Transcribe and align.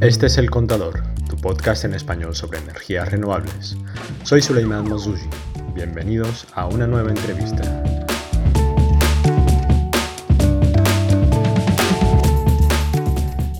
Este 0.00 0.26
es 0.26 0.38
El 0.38 0.48
Contador, 0.48 1.02
tu 1.28 1.34
podcast 1.34 1.84
en 1.84 1.92
español 1.92 2.36
sobre 2.36 2.60
energías 2.60 3.10
renovables. 3.10 3.76
Soy 4.22 4.40
Suleiman 4.40 4.88
Mozuji. 4.88 5.26
Bienvenidos 5.74 6.46
a 6.54 6.66
una 6.66 6.86
nueva 6.86 7.10
entrevista. 7.10 7.82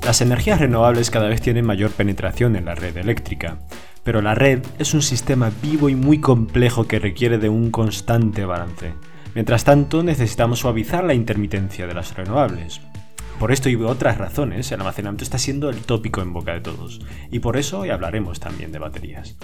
Las 0.04 0.20
energías 0.20 0.60
renovables 0.60 1.10
cada 1.10 1.26
vez 1.26 1.40
tienen 1.40 1.66
mayor 1.66 1.90
penetración 1.90 2.54
en 2.54 2.66
la 2.66 2.76
red 2.76 2.96
eléctrica, 2.96 3.58
pero 4.04 4.22
la 4.22 4.36
red 4.36 4.64
es 4.78 4.94
un 4.94 5.02
sistema 5.02 5.50
vivo 5.60 5.88
y 5.88 5.96
muy 5.96 6.20
complejo 6.20 6.86
que 6.86 7.00
requiere 7.00 7.38
de 7.38 7.48
un 7.48 7.72
constante 7.72 8.44
balance. 8.44 8.94
Mientras 9.34 9.64
tanto, 9.64 10.04
necesitamos 10.04 10.60
suavizar 10.60 11.02
la 11.02 11.14
intermitencia 11.14 11.88
de 11.88 11.94
las 11.94 12.14
renovables. 12.16 12.80
Por 13.38 13.52
esto 13.52 13.68
y 13.68 13.76
otras 13.76 14.18
razones, 14.18 14.72
el 14.72 14.80
almacenamiento 14.80 15.22
está 15.22 15.38
siendo 15.38 15.70
el 15.70 15.78
tópico 15.78 16.20
en 16.20 16.32
boca 16.32 16.54
de 16.54 16.60
todos, 16.60 17.00
y 17.30 17.38
por 17.38 17.56
eso 17.56 17.78
hoy 17.78 17.90
hablaremos 17.90 18.40
también 18.40 18.72
de 18.72 18.80
baterías. 18.80 19.36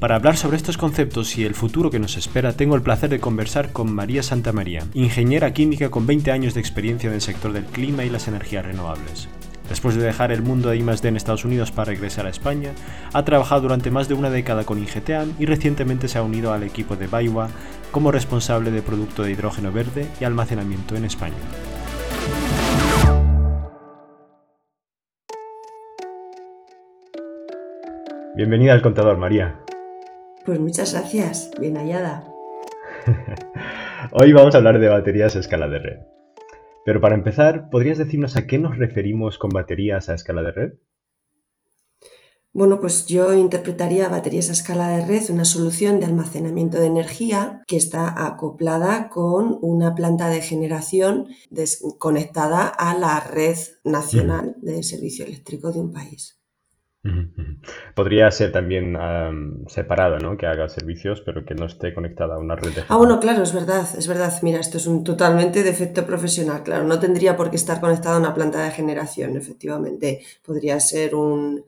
Para 0.00 0.16
hablar 0.16 0.36
sobre 0.36 0.56
estos 0.56 0.76
conceptos 0.76 1.38
y 1.38 1.44
el 1.44 1.54
futuro 1.54 1.88
que 1.88 2.00
nos 2.00 2.16
espera, 2.16 2.54
tengo 2.54 2.74
el 2.74 2.82
placer 2.82 3.08
de 3.08 3.20
conversar 3.20 3.72
con 3.72 3.94
María 3.94 4.24
Santa 4.24 4.52
María, 4.52 4.82
ingeniera 4.94 5.54
química 5.54 5.90
con 5.90 6.08
20 6.08 6.32
años 6.32 6.54
de 6.54 6.60
experiencia 6.60 7.06
en 7.08 7.14
el 7.14 7.20
sector 7.20 7.52
del 7.52 7.64
clima 7.66 8.04
y 8.04 8.10
las 8.10 8.26
energías 8.26 8.66
renovables. 8.66 9.28
Después 9.68 9.94
de 9.94 10.02
dejar 10.02 10.32
el 10.32 10.42
mundo 10.42 10.70
de 10.70 10.78
I+D 10.78 11.08
en 11.08 11.16
Estados 11.16 11.44
Unidos 11.44 11.70
para 11.70 11.92
regresar 11.92 12.26
a 12.26 12.30
España, 12.30 12.72
ha 13.12 13.24
trabajado 13.24 13.62
durante 13.62 13.92
más 13.92 14.08
de 14.08 14.14
una 14.14 14.30
década 14.30 14.64
con 14.64 14.80
Ingeteam 14.80 15.34
y 15.38 15.46
recientemente 15.46 16.08
se 16.08 16.18
ha 16.18 16.22
unido 16.22 16.52
al 16.52 16.64
equipo 16.64 16.96
de 16.96 17.06
Baiwa 17.06 17.48
como 17.92 18.10
responsable 18.10 18.72
de 18.72 18.82
producto 18.82 19.22
de 19.22 19.30
hidrógeno 19.30 19.70
verde 19.70 20.08
y 20.20 20.24
almacenamiento 20.24 20.96
en 20.96 21.04
España. 21.04 21.36
Bienvenida 28.36 28.74
al 28.74 28.82
contador, 28.82 29.16
María. 29.16 29.64
Pues 30.44 30.60
muchas 30.60 30.92
gracias, 30.92 31.50
bien 31.58 31.74
hallada. 31.78 32.30
Hoy 34.12 34.34
vamos 34.34 34.54
a 34.54 34.58
hablar 34.58 34.78
de 34.78 34.90
baterías 34.90 35.34
a 35.36 35.38
escala 35.38 35.68
de 35.68 35.78
red. 35.78 35.98
Pero 36.84 37.00
para 37.00 37.14
empezar, 37.14 37.70
¿podrías 37.70 37.96
decirnos 37.96 38.36
a 38.36 38.46
qué 38.46 38.58
nos 38.58 38.76
referimos 38.76 39.38
con 39.38 39.48
baterías 39.48 40.10
a 40.10 40.14
escala 40.14 40.42
de 40.42 40.52
red? 40.52 40.72
Bueno, 42.52 42.78
pues 42.78 43.06
yo 43.06 43.32
interpretaría 43.32 44.10
baterías 44.10 44.50
a 44.50 44.52
escala 44.52 44.90
de 44.90 45.06
red 45.06 45.30
una 45.30 45.46
solución 45.46 45.98
de 45.98 46.04
almacenamiento 46.04 46.78
de 46.78 46.88
energía 46.88 47.62
que 47.66 47.78
está 47.78 48.26
acoplada 48.26 49.08
con 49.08 49.58
una 49.62 49.94
planta 49.94 50.28
de 50.28 50.42
generación 50.42 51.28
conectada 51.98 52.68
a 52.68 52.98
la 52.98 53.18
red 53.20 53.56
nacional 53.82 54.56
de 54.60 54.82
servicio 54.82 55.24
eléctrico 55.24 55.72
de 55.72 55.80
un 55.80 55.90
país. 55.90 56.35
Podría 57.94 58.30
ser 58.30 58.52
también 58.52 58.96
separada, 59.68 60.18
¿no? 60.18 60.36
Que 60.36 60.46
haga 60.46 60.68
servicios, 60.68 61.20
pero 61.20 61.44
que 61.44 61.54
no 61.54 61.66
esté 61.66 61.94
conectada 61.94 62.36
a 62.36 62.38
una 62.38 62.56
red 62.56 62.74
de... 62.74 62.84
Ah, 62.88 62.96
bueno, 62.96 63.20
claro, 63.20 63.42
es 63.42 63.52
verdad, 63.52 63.86
es 63.96 64.06
verdad. 64.06 64.32
Mira, 64.42 64.60
esto 64.60 64.76
es 64.78 64.86
un 64.86 65.04
totalmente 65.04 65.62
defecto 65.62 66.06
profesional, 66.06 66.62
claro. 66.62 66.84
No 66.84 66.98
tendría 66.98 67.36
por 67.36 67.50
qué 67.50 67.56
estar 67.56 67.80
conectada 67.80 68.16
a 68.16 68.20
una 68.20 68.34
planta 68.34 68.62
de 68.64 68.70
generación, 68.70 69.36
efectivamente. 69.36 70.22
Podría 70.44 70.78
ser 70.80 71.14
un, 71.14 71.64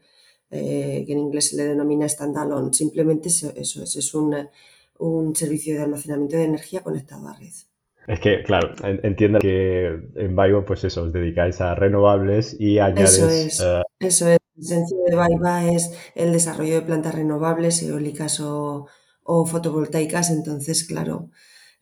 eh, 0.50 1.04
que 1.06 1.12
en 1.12 1.18
inglés 1.18 1.50
se 1.50 1.56
le 1.56 1.64
denomina 1.64 2.08
standalone. 2.08 2.72
Simplemente 2.72 3.28
eso, 3.28 3.52
es, 3.54 3.76
es 3.76 4.14
un, 4.14 4.48
un 4.98 5.36
servicio 5.36 5.74
de 5.74 5.82
almacenamiento 5.82 6.36
de 6.36 6.44
energía 6.44 6.82
conectado 6.82 7.28
a 7.28 7.34
red. 7.34 7.52
Es 8.08 8.20
que, 8.20 8.42
claro, 8.42 8.74
entienda 8.82 9.38
que 9.38 9.86
en 10.16 10.34
Bio, 10.34 10.64
pues 10.64 10.82
eso, 10.82 11.02
os 11.02 11.12
dedicáis 11.12 11.60
a 11.60 11.74
renovables 11.74 12.56
y 12.58 12.78
añades... 12.78 13.18
Eso 13.18 13.28
es, 13.28 13.60
eh, 13.60 13.82
eso 14.00 14.28
es. 14.28 14.38
El 14.56 14.64
sencillo 14.64 15.04
de 15.06 15.14
Baiba 15.14 15.66
es 15.70 15.92
el 16.14 16.32
desarrollo 16.32 16.74
de 16.74 16.82
plantas 16.82 17.14
renovables, 17.14 17.82
eólicas 17.82 18.40
o, 18.40 18.86
fotovoltaicas. 19.46 20.30
Entonces, 20.30 20.84
claro, 20.84 21.28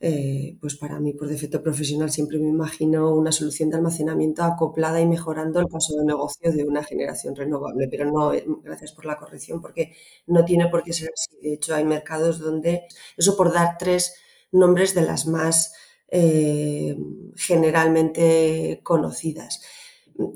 eh, 0.01 0.59
pues 0.61 0.75
para 0.77 0.99
mí, 0.99 1.13
por 1.13 1.29
defecto 1.29 1.63
profesional, 1.63 2.11
siempre 2.11 2.39
me 2.39 2.49
imagino 2.49 3.15
una 3.15 3.31
solución 3.31 3.71
de 3.71 3.77
almacenamiento 3.77 4.43
acoplada 4.43 5.01
y 5.01 5.07
mejorando 5.07 5.61
el 5.61 5.69
caso 5.69 5.97
de 5.97 6.05
negocio 6.05 6.53
de 6.53 6.65
una 6.65 6.83
generación 6.83 7.37
renovable. 7.37 7.87
Pero 7.89 8.11
no, 8.11 8.35
eh, 8.35 8.45
gracias 8.65 8.93
por 8.93 9.07
la 9.07 9.17
corrección, 9.17 9.63
porque 9.63 9.95
no 10.27 10.45
tiene 10.45 10.69
por 10.69 10.83
qué 10.83 10.93
ser 10.93 11.11
así. 11.15 11.37
De 11.41 11.55
hecho, 11.55 11.73
hay 11.73 11.85
mercados 11.85 12.41
donde, 12.41 12.83
eso 13.17 13.37
por 13.37 13.53
dar 13.53 13.79
tres 13.79 14.17
nombres 14.51 14.93
de 14.95 15.03
las 15.03 15.27
más 15.27 15.73
eh, 16.09 16.97
generalmente 17.37 18.81
conocidas 18.83 19.61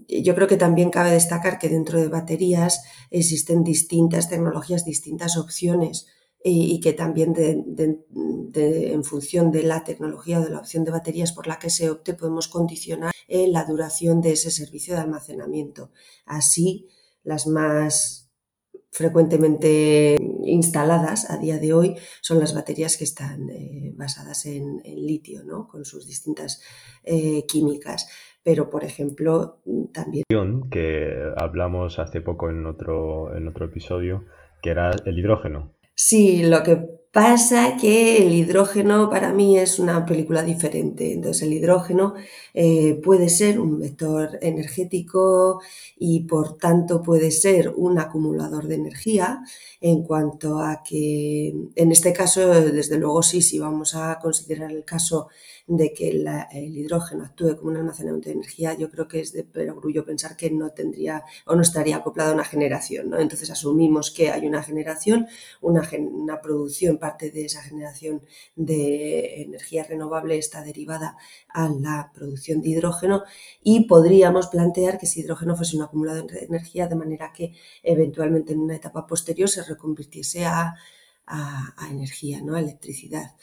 yo 0.09 0.35
creo 0.35 0.49
que 0.49 0.57
también 0.57 0.91
cabe 0.91 1.13
destacar 1.13 1.59
que 1.59 1.69
dentro 1.69 2.01
de 2.01 2.09
baterías 2.09 2.83
existen 3.11 3.65
distintas 3.65 4.29
tecnologías, 4.29 4.85
distintas 4.85 5.37
opciones 5.37 6.07
y, 6.43 6.81
que 6.81 6.93
también 6.93 7.35
en 7.37 9.05
función 9.05 9.51
de 9.51 9.63
la 9.63 9.85
tecnología 9.85 10.41
o 10.41 10.43
de 10.43 10.51
la 10.51 10.59
opción 10.59 10.85
de 10.85 10.91
baterías 10.91 11.33
por 11.33 11.47
la 11.47 11.59
que 11.59 11.71
se 11.71 11.91
opte 11.91 12.15
podemos 12.15 12.49
condicionar 12.49 13.13
eh, 13.29 13.47
la 13.49 13.65
duración 13.65 14.21
de 14.21 14.33
ese 14.33 14.51
servicio 14.51 14.95
de 14.95 15.01
almacenamiento. 15.01 15.91
Así, 16.25 16.89
las 17.23 17.47
más 17.47 18.31
frecuentemente 18.91 20.17
instaladas 20.51 21.31
a 21.31 21.39
día 21.39 21.59
de 21.59 21.73
hoy 21.73 21.97
son 22.21 22.39
las 22.39 22.55
baterías 22.55 22.97
que 22.97 23.05
están 23.05 23.49
eh, 23.51 23.93
basadas 23.95 24.47
en, 24.47 24.81
litio, 24.85 25.45
¿no? 25.45 25.69
con 25.69 25.85
sus 25.85 26.07
distintas 26.07 26.63
eh, 27.05 27.45
químicas 27.47 28.09
pero 28.43 28.71
por 28.71 28.85
ejemplo 28.85 29.61
también... 29.93 30.25
Que 30.71 31.13
hablamos 31.37 31.99
hace 31.99 32.21
poco 32.21 32.51
en 32.51 32.67
otro, 32.67 33.37
en 33.37 33.49
otro 33.49 33.67
episodio, 33.67 34.25
que 34.63 34.71
era 34.71 34.91
el 35.05 35.19
hidrógeno. 35.19 35.75
Sí, 35.95 36.45
lo 36.45 36.63
que 36.63 37.00
pasa 37.13 37.77
que 37.77 38.19
el 38.25 38.33
hidrógeno 38.33 39.11
para 39.11 39.33
mí 39.33 39.59
es 39.59 39.79
una 39.81 40.07
película 40.07 40.43
diferente. 40.43 41.13
Entonces 41.13 41.43
el 41.43 41.53
hidrógeno 41.53 42.15
eh, 42.55 43.01
puede 43.03 43.29
ser 43.29 43.59
un 43.61 43.81
vector 43.81 44.39
energético 44.41 45.61
y 45.99 46.21
por 46.25 46.57
tanto 46.57 47.03
puede 47.03 47.31
ser 47.33 47.73
un 47.77 47.99
acumulador 47.99 48.69
de 48.69 48.77
energía 48.77 49.43
en 49.81 50.03
cuanto 50.05 50.61
a 50.61 50.83
que 50.85 51.55
en 51.75 51.93
este 51.93 52.13
caso 52.13 52.49
desde 52.49 52.99
luego 52.99 53.23
sí, 53.23 53.43
si 53.43 53.59
vamos 53.59 53.95
a 53.95 54.19
considerar 54.21 54.71
el 54.71 54.85
caso 54.85 55.29
de 55.67 55.93
que 55.93 56.11
el 56.11 56.77
hidrógeno 56.77 57.25
actúe 57.25 57.57
como 57.57 57.71
un 57.71 57.77
almacenamiento 57.77 58.29
de 58.29 58.35
energía, 58.35 58.75
yo 58.75 58.91
creo 58.91 59.07
que 59.07 59.21
es 59.21 59.33
de 59.33 59.45
perogrullo 59.45 60.05
pensar 60.05 60.37
que 60.37 60.51
no 60.51 60.71
tendría 60.71 61.23
o 61.47 61.55
no 61.55 61.63
estaría 61.63 61.97
acoplado 61.97 62.33
a 62.33 62.35
una 62.35 62.45
generación. 62.45 63.11
¿no? 63.11 63.19
Entonces 63.19 63.51
asumimos 63.51 64.11
que 64.11 64.31
hay 64.31 64.47
una 64.47 64.63
generación, 64.65 65.29
una, 65.61 65.89
una 66.13 66.41
producción, 66.41 66.99
parte 67.01 67.33
de 67.33 67.47
esa 67.47 67.63
generación 67.63 68.23
de 68.55 69.43
energía 69.43 69.83
renovable 69.83 70.39
está 70.39 70.63
derivada 70.63 71.17
a 71.49 71.69
la 71.69 72.13
producción 72.15 72.63
de 72.63 72.69
hidrógeno 72.69 73.25
y 73.65 73.87
podríamos 73.87 74.47
plantear 74.47 74.99
que 74.99 75.07
ese 75.07 75.21
hidrógeno 75.21 75.57
fuese 75.57 75.77
un 75.77 75.83
acumulador 75.83 76.31
de 76.31 76.45
energía 76.45 76.87
de 76.87 76.95
manera 76.95 77.33
que 77.33 77.55
eventualmente 77.83 78.53
en 78.53 78.61
una 78.61 78.77
etapa 78.77 79.07
posterior 79.07 79.49
se 79.49 79.65
reconvirtiese 79.65 80.45
a, 80.45 80.77
a, 81.27 81.89
energía, 81.91 82.41
¿no? 82.43 82.55
a 82.55 82.61
electricidad. 82.61 83.35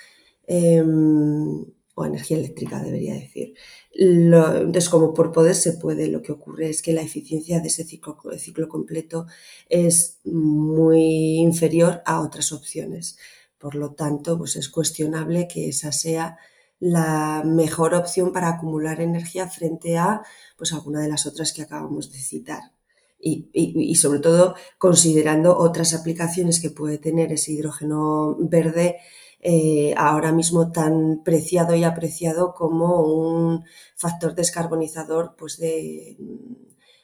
Em, 0.48 1.66
o 2.00 2.06
energía 2.06 2.38
eléctrica 2.38 2.82
debería 2.84 3.16
decir. 3.16 3.56
entonces, 3.92 4.88
como 4.88 5.16
por 5.16 5.32
poder 5.32 5.56
se 5.56 5.74
puede, 5.74 6.08
lo 6.08 6.22
que 6.22 6.32
ocurre 6.32 6.70
es 6.70 6.84
que 6.84 6.94
la 6.94 7.02
eficiencia 7.02 7.60
de 7.60 7.70
ese 7.70 7.84
ciclo, 7.86 8.20
ciclo 8.38 8.70
completo 8.70 9.26
es 9.68 10.20
muy 10.24 11.40
inferior 11.40 12.04
a 12.06 12.22
otras 12.22 12.52
opciones. 12.52 13.18
Por 13.60 13.76
lo 13.76 13.94
tanto, 13.94 14.38
pues 14.38 14.56
es 14.56 14.70
cuestionable 14.70 15.48
que 15.48 15.70
esa 15.70 15.92
sea 15.92 16.38
la 16.80 17.44
mejor 17.44 17.96
opción 17.96 18.32
para 18.32 18.50
acumular 18.50 19.02
energía 19.02 19.48
frente 19.48 19.98
a 19.98 20.22
pues, 20.58 20.74
alguna 20.74 21.02
de 21.02 21.10
las 21.10 21.26
otras 21.26 21.54
que 21.54 21.64
acabamos 21.64 22.12
de 22.12 22.20
citar. 22.20 22.72
Y, 23.20 23.50
y, 23.52 23.96
sobre 23.96 24.20
todo 24.20 24.54
considerando 24.78 25.58
otras 25.58 25.96
aplicaciones 25.96 26.62
que 26.62 26.70
puede 26.70 27.00
tener 27.00 27.32
ese 27.32 27.52
hidrógeno 27.52 28.38
verde 28.40 28.98
eh, 29.40 29.96
ahora 29.98 30.32
mismo 30.32 30.72
tan 30.72 31.24
preciado 31.24 31.76
y 31.76 31.84
apreciado 31.84 32.54
como 32.54 33.02
un 33.02 33.66
factor 33.96 34.36
descarbonizador 34.36 35.36
pues 35.36 35.58
de, 35.58 36.18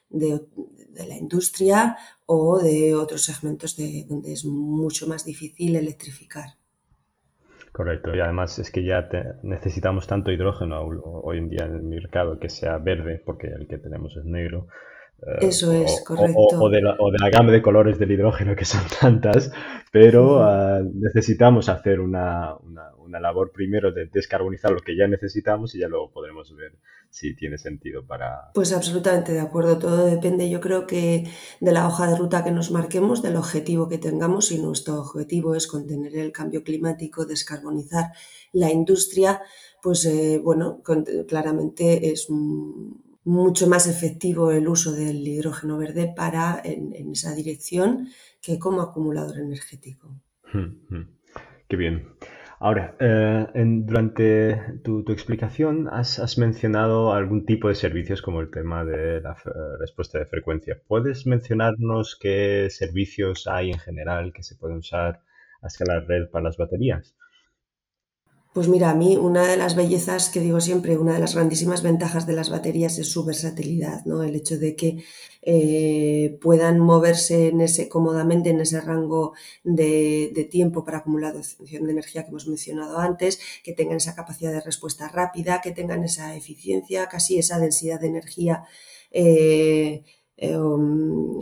de, 0.10 0.46
la 0.96 1.16
industria 1.16 1.98
o 2.26 2.60
de 2.60 2.96
otros 2.96 3.24
segmentos 3.24 3.76
de, 3.76 4.06
donde 4.08 4.34
es 4.34 4.46
mucho 4.46 5.08
más 5.08 5.26
difícil 5.26 5.76
electrificar. 5.76 6.50
Correcto, 7.72 8.16
y 8.16 8.20
además 8.20 8.60
es 8.60 8.70
que 8.70 8.86
ya 8.86 9.10
necesitamos 9.42 10.06
tanto 10.06 10.32
hidrógeno 10.32 10.80
hoy 11.24 11.40
en 11.40 11.50
día 11.50 11.66
en 11.66 11.76
el 11.76 11.82
mercado 11.82 12.40
que 12.40 12.50
sea 12.50 12.78
verde, 12.78 13.22
porque 13.26 13.48
el 13.48 13.68
que 13.68 13.80
tenemos 13.80 14.16
es 14.16 14.26
negro, 14.26 14.68
Eso 15.42 15.72
es, 15.72 16.04
correcto. 16.06 16.40
O, 16.60 16.70
de 16.70 16.82
la, 16.82 17.30
gama 17.30 17.52
de 17.52 17.62
colores 17.62 17.98
del 17.98 18.12
hidrógeno, 18.12 18.56
que 18.56 18.66
son 18.66 18.82
tantas, 19.00 19.52
pero 19.92 20.44
ah, 20.44 20.82
necesitamos 20.94 21.70
hacer 21.70 22.00
una, 22.00 22.56
labor 23.08 23.52
primero 23.52 23.92
de 23.92 24.08
descarbonizar 24.12 24.72
lo 24.72 24.80
que 24.80 24.98
ya 24.98 25.08
necesitamos 25.08 25.76
y 25.76 25.80
ya 25.80 25.88
luego 25.88 26.12
podremos 26.12 26.54
ver 26.56 26.74
si 27.10 27.36
tiene 27.36 27.60
sentido 27.60 28.06
para... 28.06 28.52
Pues 28.56 28.74
absolutamente 28.74 29.34
de 29.34 29.40
acuerdo, 29.40 29.78
todo 29.78 30.06
depende 30.08 30.50
yo 30.50 30.60
creo 30.60 30.88
que 30.88 31.30
de 31.60 31.72
la 31.72 31.88
hoja 31.88 32.08
de 32.08 32.18
ruta 32.18 32.44
que 32.44 32.50
nos 32.52 32.72
marquemos, 32.72 33.22
del 33.22 33.36
objetivo 33.36 33.88
que 33.88 34.00
tengamos, 34.00 34.48
si 34.48 34.60
nuestro 34.60 35.00
objetivo 35.00 35.54
es 35.54 35.68
contener 35.68 36.16
el 36.18 36.32
cambio 36.32 36.64
climático, 36.64 37.26
descarbonizar 37.26 38.06
la 38.52 38.72
industria, 38.72 39.42
pues 39.84 40.06
eh, 40.06 40.42
bueno, 40.44 40.82
claramente 41.28 42.12
es 42.12 42.30
mucho 43.26 43.68
más 43.68 43.88
efectivo 43.88 44.52
el 44.52 44.68
uso 44.68 44.92
del 44.92 45.28
hidrógeno 45.28 45.78
verde 45.78 46.12
para 46.16 46.62
en, 46.64 47.12
esa 47.12 47.34
dirección 47.34 48.08
que 48.42 48.60
como 48.60 48.82
acumulador 48.82 49.40
energético. 49.40 50.22
Hmm, 50.52 50.78
hmm. 50.90 51.08
Qué 51.68 51.78
bien. 51.78 52.08
Ahora, 52.60 52.96
eh, 52.98 53.48
durante 53.56 54.80
tu, 54.84 55.04
explicación 55.12 55.90
has, 55.90 56.38
mencionado 56.38 57.12
algún 57.12 57.46
tipo 57.46 57.68
de 57.68 57.76
servicios 57.76 58.22
como 58.22 58.40
el 58.40 58.52
tema 58.52 58.86
de 58.86 59.20
la 59.20 59.36
respuesta 59.80 60.18
de 60.18 60.26
frecuencia. 60.26 60.82
¿Puedes 60.88 61.26
mencionarnos 61.28 62.18
qué 62.18 62.68
servicios 62.70 63.48
hay 63.48 63.72
en 63.72 63.80
general 63.80 64.32
que 64.32 64.44
se 64.44 64.56
pueden 64.56 64.78
usar 64.78 65.24
hacia 65.62 65.86
la 65.86 66.00
red 66.00 66.30
para 66.30 66.46
las 66.46 66.56
baterías? 66.56 67.18
Pues 68.54 68.68
mira, 68.68 68.92
a 68.92 68.94
mí 68.94 69.18
una 69.18 69.48
de 69.48 69.58
las 69.58 69.76
bellezas 69.76 70.30
que 70.30 70.40
digo 70.40 70.62
siempre, 70.62 70.96
una 70.98 71.14
de 71.14 71.20
las 71.20 71.34
grandísimas 71.34 71.82
ventajas 71.82 72.28
de 72.28 72.34
las 72.34 72.52
baterías 72.52 73.00
es 73.00 73.08
su 73.08 73.26
versatilidad, 73.26 74.06
¿no? 74.06 74.22
El 74.22 74.36
hecho 74.36 74.60
de 74.60 74.76
que 74.76 75.04
eh, 75.42 76.38
puedan 76.40 76.80
moverse 76.80 77.48
en 77.48 77.62
ese, 77.62 77.90
cómodamente 77.90 78.52
en 78.52 78.62
ese 78.62 78.80
rango 78.80 79.34
de, 79.64 80.48
tiempo 80.52 80.84
para 80.86 81.00
acumulación 81.00 81.84
de 81.86 81.92
energía 81.92 82.24
que 82.24 82.30
hemos 82.30 82.48
mencionado 82.48 83.00
antes, 83.00 83.40
que 83.64 83.74
tengan 83.74 83.98
esa 83.98 84.14
capacidad 84.14 84.52
de 84.52 84.62
respuesta 84.62 85.08
rápida, 85.10 85.60
que 85.62 85.72
tengan 85.72 86.04
esa 86.04 86.36
eficiencia, 86.36 87.08
casi 87.10 87.40
esa 87.40 87.58
densidad 87.60 88.00
de 88.02 88.08
energía 88.08 88.66
eh, 89.10 90.04
eh, 90.38 90.58
um, 90.58 91.40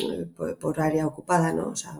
por, 0.59 0.79
área 0.79 1.07
ocupada, 1.07 1.51
¿no? 1.53 1.69
O 1.71 1.75
sea, 1.75 1.99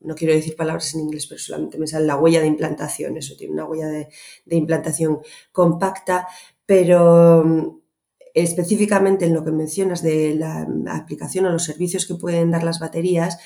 no 0.00 0.14
quiero 0.14 0.34
decir 0.34 0.56
palabras 0.56 0.94
en 0.94 1.00
inglés, 1.00 1.26
pero 1.26 1.40
solamente 1.40 1.78
me 1.78 1.86
sale 1.86 2.06
la 2.06 2.16
huella 2.16 2.40
de 2.40 2.46
implantación, 2.46 3.16
eso 3.16 3.34
tiene 3.36 3.54
una 3.54 3.64
huella 3.66 3.88
de, 3.88 4.08
implantación 4.50 5.20
compacta, 5.52 6.28
pero 6.66 7.44
mm, 7.44 7.80
específicamente 8.34 9.26
en 9.26 9.34
lo 9.34 9.44
que 9.44 9.52
mencionas 9.52 10.02
de 10.02 10.34
la 10.34 10.66
aplicación 10.94 11.46
o 11.46 11.50
los 11.50 11.64
servicios 11.64 12.06
que 12.06 12.14
pueden 12.14 12.50
dar 12.50 12.64
las 12.64 12.80
baterías, 12.80 13.38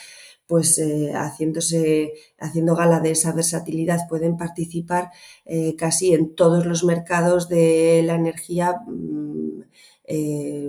pues 0.46 0.78
eh, 0.78 1.12
haciendo 1.14 2.76
gala 2.76 3.00
de 3.00 3.12
esa 3.12 3.32
versatilidad 3.32 4.00
pueden 4.08 4.36
participar 4.36 5.10
eh, 5.46 5.74
casi 5.76 6.12
en 6.12 6.34
todos 6.34 6.66
los 6.66 6.84
mercados 6.84 7.48
de 7.48 8.02
la 8.04 8.14
energía 8.14 8.76
mm, 8.86 9.62
eh, 10.06 10.68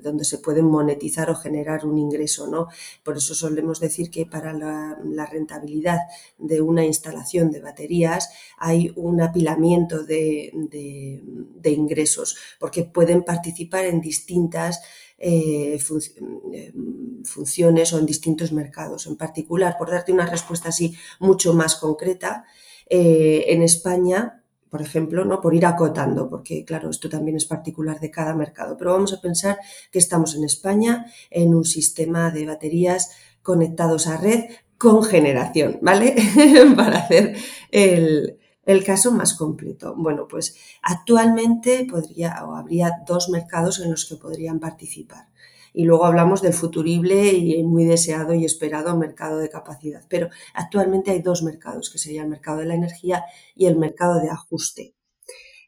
donde 0.00 0.24
se 0.24 0.38
pueden 0.38 0.66
monetizar 0.66 1.28
o 1.28 1.34
generar 1.34 1.84
un 1.84 1.98
ingreso. 1.98 2.46
¿no? 2.46 2.68
Por 3.02 3.16
eso 3.16 3.34
solemos 3.34 3.80
decir 3.80 4.10
que 4.10 4.26
para 4.26 4.52
la, 4.52 5.26
rentabilidad 5.26 5.98
de 6.38 6.60
una 6.60 6.84
instalación 6.84 7.50
de 7.50 7.60
baterías 7.60 8.30
hay 8.58 8.92
un 8.94 9.20
apilamiento 9.20 10.04
de, 10.04 10.52
ingresos, 11.64 12.36
porque 12.60 12.84
pueden 12.84 13.24
participar 13.24 13.86
en 13.86 14.00
distintas 14.00 14.80
eh, 15.18 15.80
eh, 16.52 16.72
funciones 17.24 17.92
o 17.92 17.98
en 17.98 18.06
distintos 18.06 18.52
mercados. 18.52 19.08
En 19.08 19.16
particular, 19.16 19.76
por 19.76 19.90
darte 19.90 20.12
una 20.12 20.26
respuesta 20.26 20.68
así 20.68 20.94
mucho 21.18 21.54
más 21.54 21.74
concreta, 21.74 22.44
en 22.88 23.62
España 23.62 24.44
por 24.76 24.86
ejemplo, 24.86 25.24
¿no? 25.24 25.40
por 25.40 25.54
ir 25.54 25.64
acotando, 25.64 26.28
porque 26.28 26.62
claro, 26.62 26.90
esto 26.90 27.08
también 27.08 27.38
es 27.38 27.46
particular 27.46 27.98
de 27.98 28.10
cada 28.10 28.34
mercado, 28.34 28.76
pero 28.76 28.92
vamos 28.92 29.14
a 29.14 29.22
pensar 29.22 29.56
que 29.90 29.98
estamos 29.98 30.34
en 30.34 30.44
España 30.44 31.06
en 31.30 31.54
un 31.54 31.64
sistema 31.64 32.30
de 32.30 32.44
baterías 32.44 33.10
conectados 33.42 34.06
a 34.06 34.18
red 34.18 34.50
con 34.76 35.02
generación, 35.02 35.78
¿vale? 35.80 36.14
Para 36.76 36.98
hacer 36.98 37.36
el, 37.70 38.38
el 38.66 38.84
caso 38.84 39.12
más 39.12 39.32
completo. 39.32 39.94
Bueno, 39.96 40.28
pues 40.28 40.54
actualmente 40.82 41.86
podría 41.90 42.44
o 42.44 42.54
habría 42.54 42.92
dos 43.06 43.30
mercados 43.30 43.80
en 43.80 43.90
los 43.90 44.04
que 44.04 44.16
podrían 44.16 44.60
participar 44.60 45.28
y 45.78 45.84
luego 45.84 46.06
hablamos 46.06 46.40
del 46.40 46.54
futurible 46.54 47.34
y 47.34 47.62
muy 47.62 47.84
deseado 47.84 48.32
y 48.32 48.46
esperado 48.46 48.96
mercado 48.96 49.38
de 49.38 49.50
capacidad. 49.50 50.00
Pero 50.08 50.30
actualmente 50.54 51.10
hay 51.10 51.20
dos 51.20 51.42
mercados, 51.42 51.90
que 51.90 51.98
sería 51.98 52.22
el 52.22 52.30
mercado 52.30 52.60
de 52.60 52.64
la 52.64 52.74
energía 52.74 53.24
y 53.54 53.66
el 53.66 53.76
mercado 53.76 54.18
de 54.18 54.30
ajuste. 54.30 54.94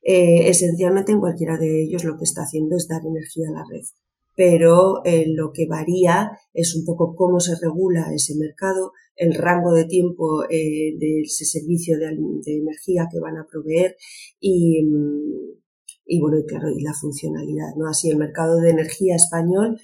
Eh, 0.03 0.49
esencialmente 0.49 1.13
en 1.13 1.21
cualquiera 1.21 1.59
de 1.59 1.83
ellos 1.83 2.05
lo 2.05 2.17
que 2.17 2.25
está 2.25 2.45
haciendo 2.45 2.75
es 2.75 2.89
dar 2.89 3.03
energía 3.05 3.49
a 3.51 3.59
la 3.59 3.65
red, 3.71 3.85
pero 4.35 5.05
eh, 5.05 5.27
lo 5.29 5.53
que 5.53 5.67
varía 5.67 6.31
es 6.55 6.75
un 6.75 6.87
poco 6.87 7.15
cómo 7.15 7.39
se 7.39 7.57
regula 7.61 8.11
ese 8.15 8.35
mercado, 8.37 8.93
el 9.15 9.35
rango 9.35 9.75
de 9.75 9.85
tiempo 9.85 10.45
eh, 10.45 10.97
de 10.99 11.21
ese 11.21 11.45
servicio 11.45 11.99
de, 11.99 12.07
energía 12.07 13.09
que 13.13 13.21
van 13.21 13.37
a 13.37 13.47
proveer 13.47 13.95
y, 14.41 14.83
mm, 14.83 15.59
y 16.07 16.19
bueno, 16.19 16.39
claro, 16.47 16.71
y 16.71 16.81
la 16.81 16.95
funcionalidad, 16.95 17.75
¿no? 17.77 17.87
Así 17.91 18.09
el 18.09 18.17
mercado 18.17 18.59
de 18.63 18.71
energía 18.71 19.15
español 19.15 19.79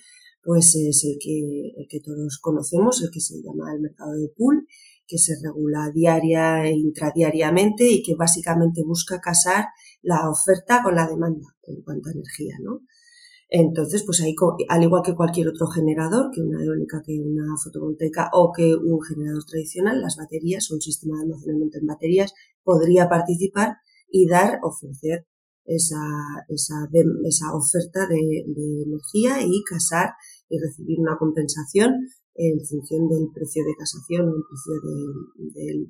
pues 0.45 0.75
es 0.77 1.05
el 1.05 1.19
que, 1.21 1.73
el 1.77 1.87
que 1.89 2.01
todos 2.01 2.39
conocemos, 2.41 3.03
el 3.03 3.11
que 3.11 3.21
se 3.21 3.37
llama 3.43 3.73
el 3.75 3.81
mercado 3.81 4.13
de 4.13 4.29
pool, 4.37 4.67
que 5.07 5.19
se 5.19 5.35
regula 5.43 5.91
diaria 5.93 6.65
e 6.65 6.73
intradiariamente 6.73 7.89
y 7.89 8.03
que 8.03 8.15
básicamente 8.15 8.83
busca 8.85 9.21
casar 9.21 9.67
la 10.03 10.31
oferta 10.31 10.83
con 10.83 10.95
la 10.95 11.07
demanda 11.07 11.47
en 11.65 11.83
cuanto 11.83 12.09
a 12.09 12.13
energía, 12.13 12.57
¿no? 12.63 12.81
Entonces, 13.49 14.03
pues 14.05 14.21
ahí, 14.21 14.35
al 14.69 14.83
igual 14.83 15.03
que 15.05 15.15
cualquier 15.15 15.49
otro 15.49 15.69
generador, 15.69 16.31
que 16.33 16.41
una 16.41 16.65
eólica, 16.65 17.03
que 17.05 17.21
una 17.21 17.55
fotovoltaica 17.63 18.31
o 18.33 18.53
que 18.53 18.75
un 18.75 19.01
generador 19.03 19.45
tradicional, 19.45 20.01
las 20.01 20.17
baterías, 20.17 20.71
un 20.71 20.81
sistema 20.81 21.19
de 21.19 21.25
almacenamiento 21.25 21.79
en 21.79 21.87
baterías, 21.87 22.35
podría 22.63 23.09
participar 23.09 23.77
y 24.11 24.27
dar, 24.27 24.59
ofrecer 24.63 25.27
esa, 25.65 26.01
esa, 26.49 26.89
esa 27.25 27.55
oferta 27.55 28.07
de, 28.09 28.45
energía 28.85 29.43
y 29.47 29.63
casar 29.65 30.11
y 30.49 30.59
recibir 30.59 31.01
una 31.01 31.17
compensación 31.19 31.93
en 32.37 32.59
función 32.67 33.09
del 33.09 33.29
precio 33.33 33.65
de 33.65 33.77
casación 33.79 34.29
o 34.29 34.35
el 34.35 34.43
precio 34.49 34.75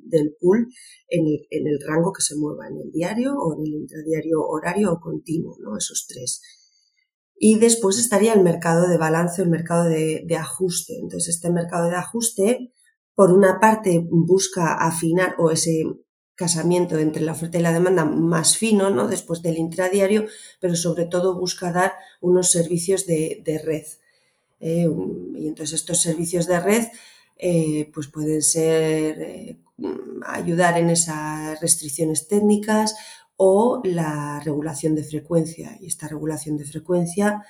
del 0.04 0.36
pool 0.38 0.66
en 1.08 1.26
el, 1.26 1.46
en 1.50 1.66
el, 1.66 1.78
rango 1.86 2.12
que 2.12 2.22
se 2.22 2.36
mueva 2.36 2.68
en 2.68 2.76
el 2.76 2.92
diario 2.92 3.32
o 3.34 3.54
en 3.54 3.66
el 3.66 3.80
intradiario 3.80 4.40
horario 4.42 4.92
o 4.92 5.00
continuo, 5.00 5.56
¿no? 5.60 5.76
esos 5.76 6.06
tres. 6.06 6.42
Y 7.36 7.58
después 7.58 7.98
estaría 7.98 8.34
el 8.34 8.42
mercado 8.42 8.88
de 8.88 8.98
balance, 8.98 9.42
el 9.42 9.48
mercado 9.48 9.88
de 9.88 10.36
ajuste. 10.36 10.94
Entonces, 11.02 11.34
este 11.34 11.50
mercado 11.50 11.88
de 11.88 11.96
ajuste, 11.96 12.72
por 13.14 13.32
una 13.32 13.58
parte, 13.58 14.06
busca 14.08 14.74
afinar 14.74 15.34
o 15.38 15.50
ese 15.50 15.82
casamiento 16.34 16.98
entre 16.98 17.22
la 17.22 17.32
oferta 17.32 17.58
y 17.58 17.62
la 17.62 17.72
demanda 17.72 18.04
más 18.04 18.56
fino, 18.56 18.90
¿no? 18.90 19.06
Después 19.08 19.42
del 19.42 19.58
intradiario, 19.58 20.26
pero 20.60 20.74
sobre 20.76 21.04
todo 21.06 21.38
busca 21.38 21.72
dar 21.72 21.94
unos 22.20 22.50
servicios 22.50 23.06
de, 23.06 23.60
red. 23.64 23.84
Eh, 24.60 24.88
y 25.36 25.48
entonces 25.48 25.80
estos 25.80 26.00
servicios 26.00 26.46
de 26.46 26.60
red 26.60 26.86
eh, 27.36 27.90
pues 27.92 28.06
pueden 28.08 28.42
ser 28.42 29.20
eh, 29.20 29.58
ayudar 30.24 30.78
en 30.78 30.90
esas 30.90 31.60
restricciones 31.60 32.28
técnicas 32.28 32.94
o 33.36 33.80
la 33.84 34.40
regulación 34.44 34.94
de 34.94 35.04
frecuencia. 35.04 35.76
Y 35.80 35.86
esta 35.86 36.08
regulación 36.08 36.56
de 36.56 36.64
frecuencia 36.64 37.44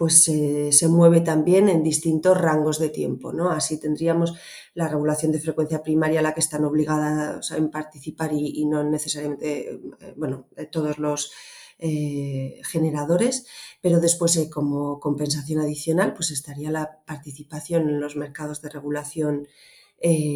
pues 0.00 0.24
se 0.24 0.88
mueve 0.88 1.20
también 1.20 1.68
en 1.68 1.82
distintos 1.82 2.40
rangos 2.40 2.78
de 2.78 2.88
tiempo, 2.88 3.34
¿no? 3.34 3.50
Así 3.50 3.78
tendríamos 3.78 4.32
la 4.72 4.88
regulación 4.88 5.30
de 5.30 5.40
frecuencia 5.40 5.82
primaria 5.82 6.20
a 6.20 6.22
la 6.22 6.32
que 6.32 6.40
están 6.40 6.64
obligadas 6.64 7.52
a 7.52 7.70
participar 7.70 8.32
y, 8.32 8.64
no 8.64 8.82
necesariamente, 8.82 9.72
eh, 9.74 9.80
bueno, 10.16 10.46
todos 10.72 10.96
los 10.96 11.32
eh, 11.78 12.62
generadores, 12.64 13.46
pero 13.82 14.00
después 14.00 14.34
eh, 14.38 14.48
como 14.48 15.00
compensación 15.00 15.60
adicional, 15.60 16.14
pues 16.14 16.30
estaría 16.30 16.70
la 16.70 17.02
participación 17.04 17.90
en 17.90 18.00
los 18.00 18.16
mercados 18.16 18.62
de 18.62 18.70
regulación 18.70 19.48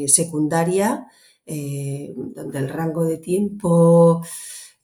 secundaria, 0.08 1.06
donde 1.46 2.58
el 2.58 2.68
rango 2.68 3.06
de 3.06 3.16
tiempo 3.16 4.22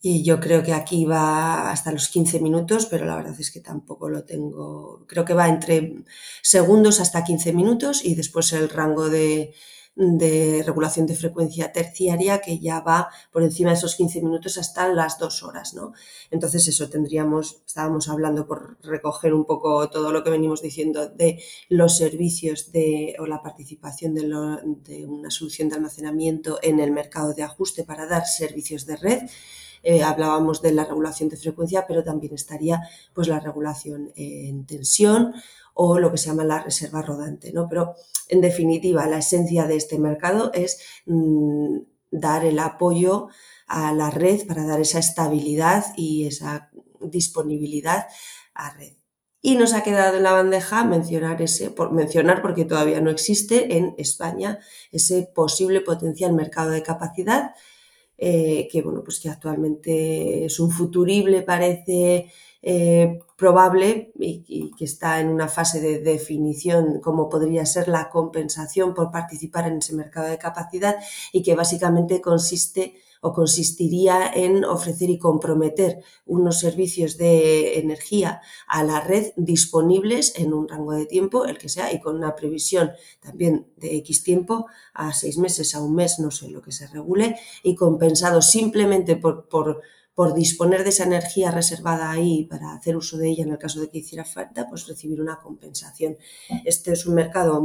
y 0.02 0.25
yo 0.25 0.40
creo 0.40 0.62
que 0.62 0.73
aquí 0.73 1.04
va 1.04 1.71
hasta 1.71 1.92
los 1.92 2.09
15 2.09 2.40
minutos, 2.40 2.87
pero 2.87 3.04
la 3.04 3.16
verdad 3.16 3.38
es 3.38 3.50
que 3.50 3.61
tampoco 3.61 4.09
lo 4.09 4.25
tengo. 4.25 5.04
Creo 5.07 5.25
que 5.25 5.35
va 5.35 5.49
entre 5.49 6.04
segundos 6.42 7.00
hasta 7.00 7.25
15 7.25 7.52
minutos 7.52 8.04
y 8.04 8.14
después 8.14 8.52
el 8.54 8.71
rango 8.71 9.11
de, 9.11 9.52
de 9.97 10.62
regulación 10.64 11.07
de 11.07 11.14
frecuencia 11.14 11.73
terciaria 11.73 12.40
que 12.40 12.59
ya 12.59 12.80
va 12.80 13.11
por 13.30 13.42
encima 13.42 13.71
de 13.71 13.76
esos 13.76 13.95
15 13.97 14.23
minutos 14.23 14.57
hasta 14.57 14.88
las 14.88 15.19
dos 15.19 15.42
horas, 15.42 15.75
¿no? 15.75 15.92
Entonces 16.30 16.66
eso 16.69 16.88
tendríamos, 16.88 17.62
estábamos 17.66 18.09
hablando 18.09 18.47
por 18.47 18.78
recoger 18.83 19.35
un 19.35 19.45
poco 19.45 19.90
todo 19.90 20.12
lo 20.12 20.25
que 20.25 20.30
venimos 20.30 20.62
diciendo 20.62 21.09
de 21.11 21.42
los 21.69 21.99
servicios 21.99 22.73
de, 22.73 23.16
o 23.19 23.26
la 23.26 23.42
participación 23.42 24.14
de, 24.14 24.23
de 24.23 25.07
una 25.07 25.30
solución 25.30 25.69
de 25.69 25.76
almacenamiento 25.76 26.59
en 26.62 26.80
el 26.80 26.90
mercado 26.90 27.35
de 27.35 27.42
ajuste 27.42 27.85
para 27.85 28.07
dar 28.07 28.25
servicios 28.26 28.87
de 28.87 28.97
red. 28.97 29.23
Eh, 29.82 30.02
hablábamos 30.02 30.60
de 30.62 30.72
la 30.72 30.84
regulación 30.84 31.28
de 31.28 31.37
frecuencia, 31.37 31.87
pero 31.87 32.04
también 32.04 32.34
estaría 32.34 32.80
pues 33.14 33.28
la 33.28 33.40
regulación 33.40 34.12
en 34.16 34.66
tensión 34.66 35.34
o 35.75 35.99
lo 35.99 36.10
que 36.10 36.18
se 36.18 36.28
llama 36.28 36.44
la 36.44 36.62
reserva 36.62 37.02
rodante, 37.02 37.52
¿no? 37.52 37.68
Pero 37.68 37.94
en 38.28 38.40
definitiva, 38.40 39.06
la 39.06 39.18
esencia 39.18 39.66
de 39.66 39.76
este 39.76 39.99
mercado 39.99 40.50
es 40.52 40.80
mm, 41.06 41.78
dar 42.10 42.44
el 42.44 42.58
apoyo 42.58 43.28
a 43.66 43.92
la 43.92 44.10
red 44.10 44.46
para 44.46 44.66
dar 44.66 44.80
esa 44.80 44.99
estabilidad 44.99 45.87
y 45.96 46.26
esa 46.26 46.70
disponibilidad 47.00 48.08
a 48.54 48.70
red. 48.75 48.94
Y 49.42 49.54
nos 49.54 49.72
ha 49.72 49.82
quedado 49.82 50.18
en 50.18 50.25
la 50.25 50.32
bandeja 50.32 50.84
mencionar 50.84 51.40
ese, 51.40 51.70
por 51.70 51.92
mencionar 51.92 52.42
porque 52.42 52.66
todavía 52.66 53.00
no 53.00 53.10
existe 53.10 53.78
en 53.78 53.94
España 53.96 54.58
ese 54.92 55.30
posible 55.34 55.80
potencial 55.80 56.34
mercado 56.34 56.70
de 56.70 56.82
capacidad, 56.82 57.54
eh, 58.23 58.69
que 58.71 58.83
bueno, 58.83 59.03
pues 59.03 59.19
que 59.19 59.31
actualmente 59.31 60.45
es 60.45 60.61
un 60.61 60.71
futurible, 60.71 61.41
parece 61.41 62.31
eh, 62.61 63.19
probable 63.35 64.12
y, 64.19 64.71
que 64.77 64.85
está 64.85 65.21
en 65.21 65.29
una 65.29 65.49
fase 65.49 65.81
de 65.81 66.00
definición 66.00 67.00
como 67.00 67.31
podría 67.31 67.65
ser 67.65 67.89
la 67.89 68.11
compensación 68.11 68.93
por 68.93 69.11
participar 69.11 69.69
en 69.69 69.79
ese 69.79 69.95
mercado 69.95 70.29
de 70.29 70.37
capacidad 70.37 70.97
y 71.33 71.43
que 71.43 71.55
básicamente 71.55 72.21
consiste 72.21 72.97
o 73.21 73.33
consistiría 73.33 74.31
en 74.35 74.65
ofrecer 74.65 75.11
y 75.11 75.19
comprometer 75.19 76.03
unos 76.27 76.59
servicios 76.59 77.17
de 77.17 77.79
energía 77.79 78.41
a 78.67 78.83
la 78.83 79.00
red 79.00 79.33
disponibles 79.37 80.35
en 80.37 80.53
un 80.53 80.69
rango 80.69 80.93
de 80.93 81.07
tiempo, 81.07 81.45
el 81.45 81.59
que 81.59 81.69
sea, 81.69 81.93
y 81.93 82.00
con 82.00 82.17
una 82.17 82.35
previsión 82.35 82.93
también 83.21 83.67
de 83.77 83.97
X 83.99 84.23
tiempo, 84.23 84.67
a 84.95 85.12
seis 85.12 85.39
meses, 85.39 85.75
a 85.75 85.83
un 85.83 85.95
mes, 85.95 86.19
no 86.19 86.31
sé 86.31 86.49
lo 86.49 86.62
que 86.62 86.73
se 86.73 86.87
regule, 86.87 87.37
y 87.62 87.75
compensado 87.75 88.43
simplemente 88.43 89.17
por, 89.17 89.49
por 89.49 89.83
por 90.21 90.35
disponer 90.35 90.85
de 90.85 90.91
esa 90.91 91.05
energía 91.05 91.50
reservada 91.50 92.11
ahí 92.11 92.45
para 92.45 92.75
hacer 92.75 92.95
uso 92.95 93.17
de 93.17 93.31
ella 93.31 93.43
en 93.45 93.53
el 93.53 93.59
caso 93.59 93.81
de 93.81 93.89
que 93.89 94.00
hiciera 94.00 94.23
falta, 94.23 94.69
pues 94.69 94.87
recibir 94.87 95.19
una 95.19 95.39
compensación. 95.39 96.19
Este 96.67 96.93
es 96.93 97.07
un 97.07 97.15
mercado 97.15 97.62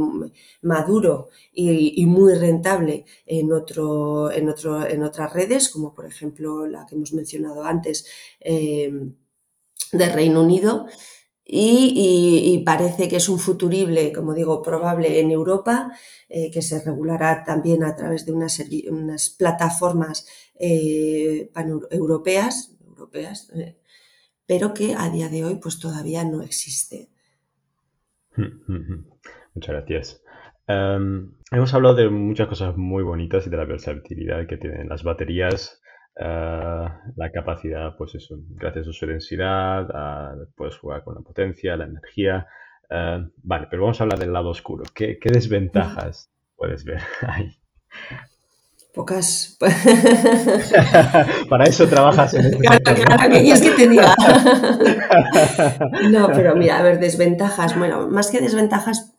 maduro 0.62 1.28
y, 1.52 2.06
muy 2.06 2.32
rentable 2.32 3.04
en, 3.26 3.52
otro, 3.52 4.30
en, 4.32 4.48
otro, 4.48 4.86
en 4.86 5.02
otras 5.02 5.34
redes, 5.34 5.68
como 5.68 5.92
por 5.92 6.06
ejemplo 6.06 6.66
la 6.66 6.86
que 6.86 6.94
hemos 6.94 7.12
mencionado 7.12 7.62
antes 7.62 8.06
eh, 8.40 8.90
de 9.92 10.08
Reino 10.08 10.40
Unido. 10.40 10.86
Y, 11.44 12.62
parece 12.64 13.06
que 13.06 13.16
es 13.16 13.28
un 13.28 13.38
futurible, 13.38 14.12
como 14.14 14.32
digo, 14.32 14.62
probable 14.62 15.20
en 15.20 15.30
Europa, 15.30 15.92
eh, 16.30 16.50
que 16.50 16.62
se 16.62 16.80
regulará 16.82 17.44
también 17.44 17.84
a 17.84 17.94
través 17.94 18.24
de 18.24 18.32
unas, 18.32 18.60
unas 18.90 19.30
plataformas 19.30 20.26
eh, 20.58 21.50
paneuropeas, 21.52 22.76
europeas, 22.86 23.50
eh, 23.54 23.76
pero 24.46 24.74
que 24.74 24.94
a 24.94 25.10
día 25.10 25.28
de 25.28 25.44
hoy 25.44 25.56
pues 25.56 25.78
todavía 25.78 26.24
no 26.24 26.42
existe. 26.42 27.08
Muchas 28.36 29.74
gracias. 29.74 30.22
Em, 30.68 31.32
hemos 31.50 31.74
hablado 31.74 31.94
de 31.94 32.08
muchas 32.08 32.48
cosas 32.48 32.76
muy 32.76 33.02
bonitas 33.02 33.46
y 33.46 33.50
de 33.50 33.56
la 33.56 33.64
versatilidad 33.64 34.46
que 34.46 34.56
tienen 34.56 34.88
las 34.88 35.02
baterías, 35.02 35.80
eh, 36.16 36.88
la 37.16 37.32
capacidad, 37.32 37.96
pues 37.96 38.14
eso, 38.14 38.36
gracias 38.50 38.88
a 38.88 38.92
su 38.92 39.06
densidad, 39.06 39.88
puedes 40.56 40.76
jugar 40.76 41.04
con 41.04 41.14
la 41.14 41.20
potencia, 41.20 41.76
la 41.76 41.84
energía. 41.84 42.46
vale, 42.88 43.68
pero 43.70 43.82
vamos 43.82 44.00
a 44.00 44.04
hablar 44.04 44.18
del 44.18 44.32
lado 44.32 44.50
oscuro. 44.50 44.84
¿Qué, 44.94 45.18
qué 45.18 45.30
desventajas 45.30 46.30
puedes 46.56 46.84
ver 46.84 47.00
ahí? 47.22 47.56
Pocas. 48.96 49.58
Para 51.50 51.64
eso 51.66 51.86
trabajas 51.86 52.32
en 52.32 52.46
este 52.46 52.56
Claro, 52.56 52.82
claro, 52.82 53.30
que 53.30 53.50
es 53.52 53.60
que 53.60 53.70
te 53.70 53.88
diga. 53.88 54.14
No, 56.10 56.28
pero 56.34 56.56
mira, 56.56 56.78
a 56.78 56.82
ver, 56.82 56.98
desventajas. 56.98 57.78
Bueno, 57.78 58.08
más 58.08 58.30
que 58.30 58.40
desventajas, 58.40 59.12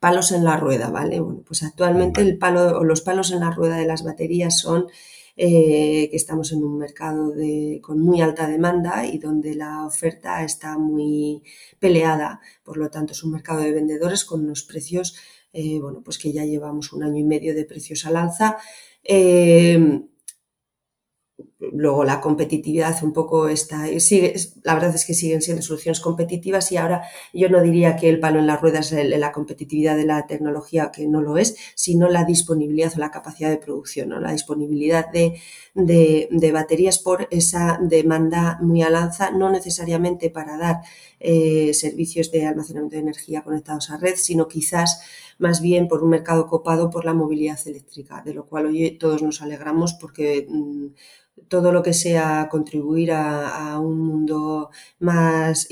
palos 0.00 0.32
en 0.32 0.42
la 0.44 0.56
rueda, 0.56 0.90
¿vale? 0.90 1.20
Bueno, 1.20 1.42
pues 1.46 1.62
actualmente 1.62 2.20
el 2.20 2.38
palo 2.38 2.78
o 2.80 2.84
los 2.84 3.02
palos 3.02 3.30
en 3.30 3.40
la 3.40 3.52
rueda 3.52 3.76
de 3.76 3.86
las 3.86 4.02
baterías 4.02 4.58
son 4.58 4.88
eh, 5.36 6.08
que 6.10 6.16
estamos 6.16 6.50
en 6.50 6.64
un 6.64 6.76
mercado 6.78 7.30
de, 7.30 7.78
con 7.80 8.00
muy 8.00 8.20
alta 8.20 8.48
demanda 8.48 9.06
y 9.06 9.18
donde 9.18 9.54
la 9.54 9.86
oferta 9.86 10.42
está 10.42 10.76
muy 10.76 11.44
peleada. 11.78 12.40
Por 12.64 12.78
lo 12.78 12.90
tanto, 12.90 13.12
es 13.12 13.22
un 13.22 13.30
mercado 13.30 13.60
de 13.60 13.72
vendedores 13.72 14.24
con 14.24 14.42
unos 14.42 14.64
precios, 14.64 15.14
eh, 15.52 15.78
bueno, 15.80 16.02
pues 16.04 16.18
que 16.18 16.32
ya 16.32 16.44
llevamos 16.44 16.92
un 16.92 17.04
año 17.04 17.18
y 17.18 17.24
medio 17.24 17.54
de 17.54 17.64
precios 17.64 18.06
al 18.06 18.16
alza 18.16 18.58
eh, 19.04 20.00
luego 21.72 22.04
la 22.04 22.20
competitividad 22.20 23.02
un 23.02 23.12
poco 23.12 23.48
está, 23.48 23.86
sigue, 24.00 24.34
la 24.64 24.74
verdad 24.74 24.94
es 24.94 25.04
que 25.04 25.14
siguen 25.14 25.42
siendo 25.42 25.62
soluciones 25.62 26.00
competitivas 26.00 26.72
y 26.72 26.78
ahora 26.78 27.02
yo 27.34 27.48
no 27.48 27.60
diría 27.60 27.96
que 27.96 28.08
el 28.08 28.18
palo 28.18 28.38
en 28.38 28.46
las 28.46 28.60
ruedas 28.60 28.92
es 28.92 29.18
la 29.18 29.32
competitividad 29.32 29.96
de 29.96 30.06
la 30.06 30.26
tecnología, 30.26 30.90
que 30.90 31.06
no 31.06 31.20
lo 31.20 31.36
es, 31.36 31.56
sino 31.74 32.08
la 32.08 32.24
disponibilidad 32.24 32.92
o 32.96 32.98
la 32.98 33.10
capacidad 33.10 33.50
de 33.50 33.58
producción, 33.58 34.10
la 34.22 34.32
disponibilidad 34.32 35.06
de, 35.10 35.40
baterías 36.52 36.98
por 36.98 37.28
esa 37.30 37.78
demanda 37.82 38.58
muy 38.62 38.82
al 38.82 38.96
alza, 38.96 39.30
no 39.30 39.50
necesariamente 39.50 40.30
para 40.30 40.56
dar 40.56 40.80
eh, 41.20 41.74
servicios 41.74 42.30
de 42.30 42.46
almacenamiento 42.46 42.96
de 42.96 43.02
energía 43.02 43.42
conectados 43.42 43.90
a 43.90 43.98
red, 43.98 44.14
sino 44.16 44.48
quizás 44.48 45.02
más 45.38 45.60
bien 45.60 45.88
por 45.88 46.02
un 46.02 46.10
mercado 46.10 46.46
copado 46.46 46.90
por 46.90 47.04
la 47.04 47.14
movilidad 47.14 47.58
eléctrica, 47.66 48.22
de 48.22 48.34
lo 48.34 48.46
cual 48.46 48.66
hoy 48.66 48.92
todos 48.98 49.22
nos 49.22 49.40
alegramos 49.42 49.94
porque 49.94 50.46
mm, 50.48 50.86
todo 51.48 51.72
lo 51.72 51.82
que 51.82 51.92
sea 51.92 52.48
contribuir 52.50 53.12
a, 53.12 53.78
un 53.78 53.98
mundo 53.98 54.70
más 54.98 55.68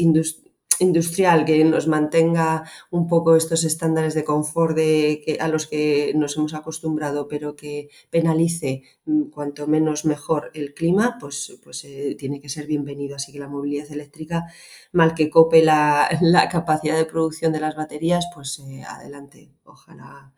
industrial 0.78 1.44
que 1.44 1.64
nos 1.64 1.86
mantenga 1.86 2.64
un 2.90 3.06
poco 3.08 3.36
estos 3.36 3.64
estándares 3.64 4.14
de 4.14 4.24
confort 4.24 4.76
de, 4.76 5.36
a 5.40 5.48
los 5.48 5.66
que 5.66 6.12
nos 6.14 6.36
hemos 6.36 6.54
acostumbrado, 6.54 7.28
pero 7.28 7.56
que 7.56 7.88
penalice 8.10 8.82
mm, 9.04 9.24
cuanto 9.30 9.66
menos 9.66 10.04
mejor 10.04 10.50
el 10.54 10.74
clima, 10.74 11.16
pues, 11.20 11.58
pues 11.62 11.84
eh, 11.84 12.16
tiene 12.18 12.40
que 12.40 12.48
ser 12.48 12.66
bienvenido. 12.66 13.16
Así 13.16 13.32
que 13.32 13.38
la 13.38 13.48
movilidad 13.48 13.90
eléctrica, 13.90 14.46
mal 14.92 15.14
que 15.14 15.30
cope 15.30 15.62
la, 15.62 16.08
capacidad 16.50 16.96
de 16.96 17.04
producción 17.06 17.52
de 17.52 17.60
las 17.60 17.76
baterías, 17.76 18.26
pues 18.34 18.58
eh, 18.60 18.82
adelante, 18.82 19.50
ojalá, 19.64 20.32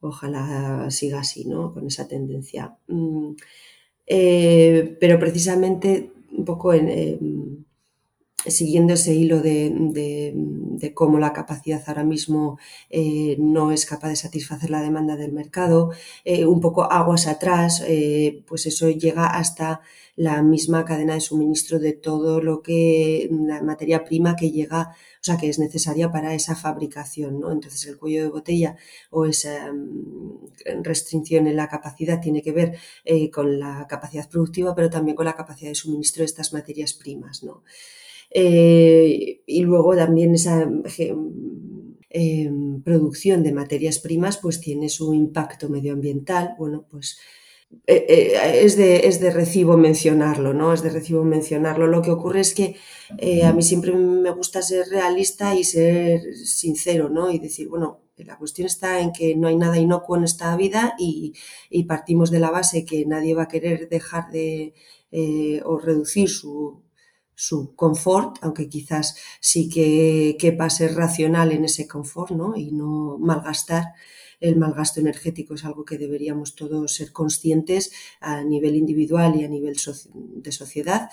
ojalá 0.00 0.90
siga 0.90 1.20
así, 1.20 1.46
¿no? 1.46 1.72
Con 1.72 1.86
esa 1.86 2.06
tendencia. 2.08 2.76
Mm, 2.88 3.34
eh, 4.06 4.96
pero 5.00 5.18
precisamente 5.18 6.12
un 6.32 6.44
poco 6.44 6.72
en, 6.72 7.65
siguiendo 8.48 8.94
ese 8.94 9.14
hilo 9.14 9.40
de, 9.40 10.34
cómo 10.94 11.18
la 11.18 11.32
capacidad 11.32 11.82
ahora 11.86 12.04
mismo 12.04 12.58
eh, 12.90 13.36
no 13.38 13.72
es 13.72 13.86
capaz 13.86 14.08
de 14.08 14.16
satisfacer 14.16 14.70
la 14.70 14.80
demanda 14.80 15.16
del 15.16 15.32
mercado, 15.32 15.90
eh, 16.24 16.46
un 16.46 16.60
poco 16.60 16.84
aguas 16.84 17.26
atrás, 17.26 17.84
pues 18.46 18.66
eso 18.66 18.90
llega 18.90 19.26
hasta 19.26 19.80
la 20.16 20.42
misma 20.42 20.84
cadena 20.84 21.14
de 21.14 21.20
suministro 21.20 21.78
de 21.78 21.92
todo 21.92 22.40
lo 22.40 22.62
que 22.62 23.28
la 23.30 23.62
materia 23.62 24.04
prima 24.04 24.36
que 24.36 24.50
llega 24.50 24.94
o 25.26 25.28
sea, 25.28 25.38
que 25.38 25.48
es 25.48 25.58
necesaria 25.58 26.12
para 26.12 26.34
esa 26.34 26.54
fabricación, 26.54 27.40
¿no? 27.40 27.50
Entonces 27.50 27.84
el 27.86 27.98
cuello 27.98 28.22
de 28.22 28.28
botella 28.28 28.76
o 29.10 29.26
esa 29.26 29.72
mm, 29.72 30.84
restricción 30.84 31.48
en 31.48 31.56
la 31.56 31.66
capacidad 31.66 32.20
tiene 32.20 32.42
que 32.42 32.52
ver 32.52 32.78
eh, 33.04 33.28
con 33.28 33.58
la 33.58 33.88
capacidad 33.88 34.30
productiva, 34.30 34.72
pero 34.76 34.88
también 34.88 35.16
con 35.16 35.24
la 35.26 35.34
capacidad 35.34 35.70
de 35.70 35.74
suministro 35.74 36.20
de 36.20 36.26
estas 36.26 36.52
materias 36.52 36.94
primas, 36.94 37.42
¿no? 37.42 37.64
Eh, 38.30 39.42
y 39.46 39.62
luego 39.62 39.96
también 39.96 40.34
esa 40.34 40.68
em, 42.10 42.82
producción 42.82 43.42
de 43.42 43.52
materias 43.52 43.98
primas 43.98 44.38
pues 44.38 44.60
tiene 44.60 44.88
su 44.88 45.14
impacto 45.14 45.68
medioambiental, 45.68 46.54
bueno, 46.58 46.86
pues 46.90 47.18
eh, 47.86 48.06
eh, 48.08 48.60
es, 48.62 48.76
de, 48.76 49.06
es, 49.08 49.20
de, 49.20 49.30
recibo 49.30 49.76
mencionarlo, 49.76 50.54
¿no? 50.54 50.72
Es 50.72 50.82
de 50.82 50.90
recibo 50.90 51.24
mencionarlo. 51.24 51.86
Lo 51.86 52.00
que 52.02 52.10
ocurre 52.10 52.40
es 52.40 52.54
que 52.54 52.76
a 53.44 53.52
mí 53.52 53.62
siempre 53.62 53.92
me 53.92 54.30
gusta 54.30 54.62
ser 54.62 54.86
realista 54.88 55.54
y 55.54 55.64
ser 55.64 56.20
sincero, 56.34 57.08
¿no? 57.08 57.30
Y 57.30 57.38
decir, 57.38 57.68
bueno, 57.68 58.00
la 58.16 58.38
cuestión 58.38 58.66
está 58.66 59.00
en 59.00 59.12
que 59.12 59.34
no 59.36 59.48
hay 59.48 59.56
nada 59.56 59.78
inocuo 59.78 60.16
en 60.16 60.24
esta 60.24 60.56
vida 60.56 60.94
y, 60.98 61.34
partimos 61.88 62.30
de 62.30 62.40
la 62.40 62.50
base 62.50 62.84
que 62.84 63.04
nadie 63.04 63.34
va 63.34 63.44
a 63.44 63.48
querer 63.48 63.88
dejar 63.88 64.30
de 64.30 64.74
o 65.64 65.78
reducir 65.78 66.28
su, 66.28 66.85
su 67.36 67.76
confort, 67.76 68.38
aunque 68.40 68.68
quizás 68.68 69.16
sí 69.40 69.68
que 69.68 70.36
quepa 70.40 70.68
ser 70.70 70.94
racional 70.94 71.52
en 71.52 71.66
ese 71.66 71.86
confort, 71.86 72.32
¿no? 72.32 72.56
Y 72.56 72.72
no 72.72 73.18
malgastar 73.18 73.94
el 74.40 74.56
mal 74.56 74.74
gasto 74.74 75.00
energético 75.00 75.54
es 75.54 75.64
algo 75.64 75.84
que 75.84 75.98
deberíamos 75.98 76.54
todos 76.54 76.94
ser 76.94 77.12
conscientes 77.12 77.92
a 78.20 78.42
nivel 78.42 78.74
individual 78.74 79.36
y 79.36 79.44
a 79.44 79.48
nivel 79.48 79.76
de 80.14 80.52
sociedad, 80.52 81.10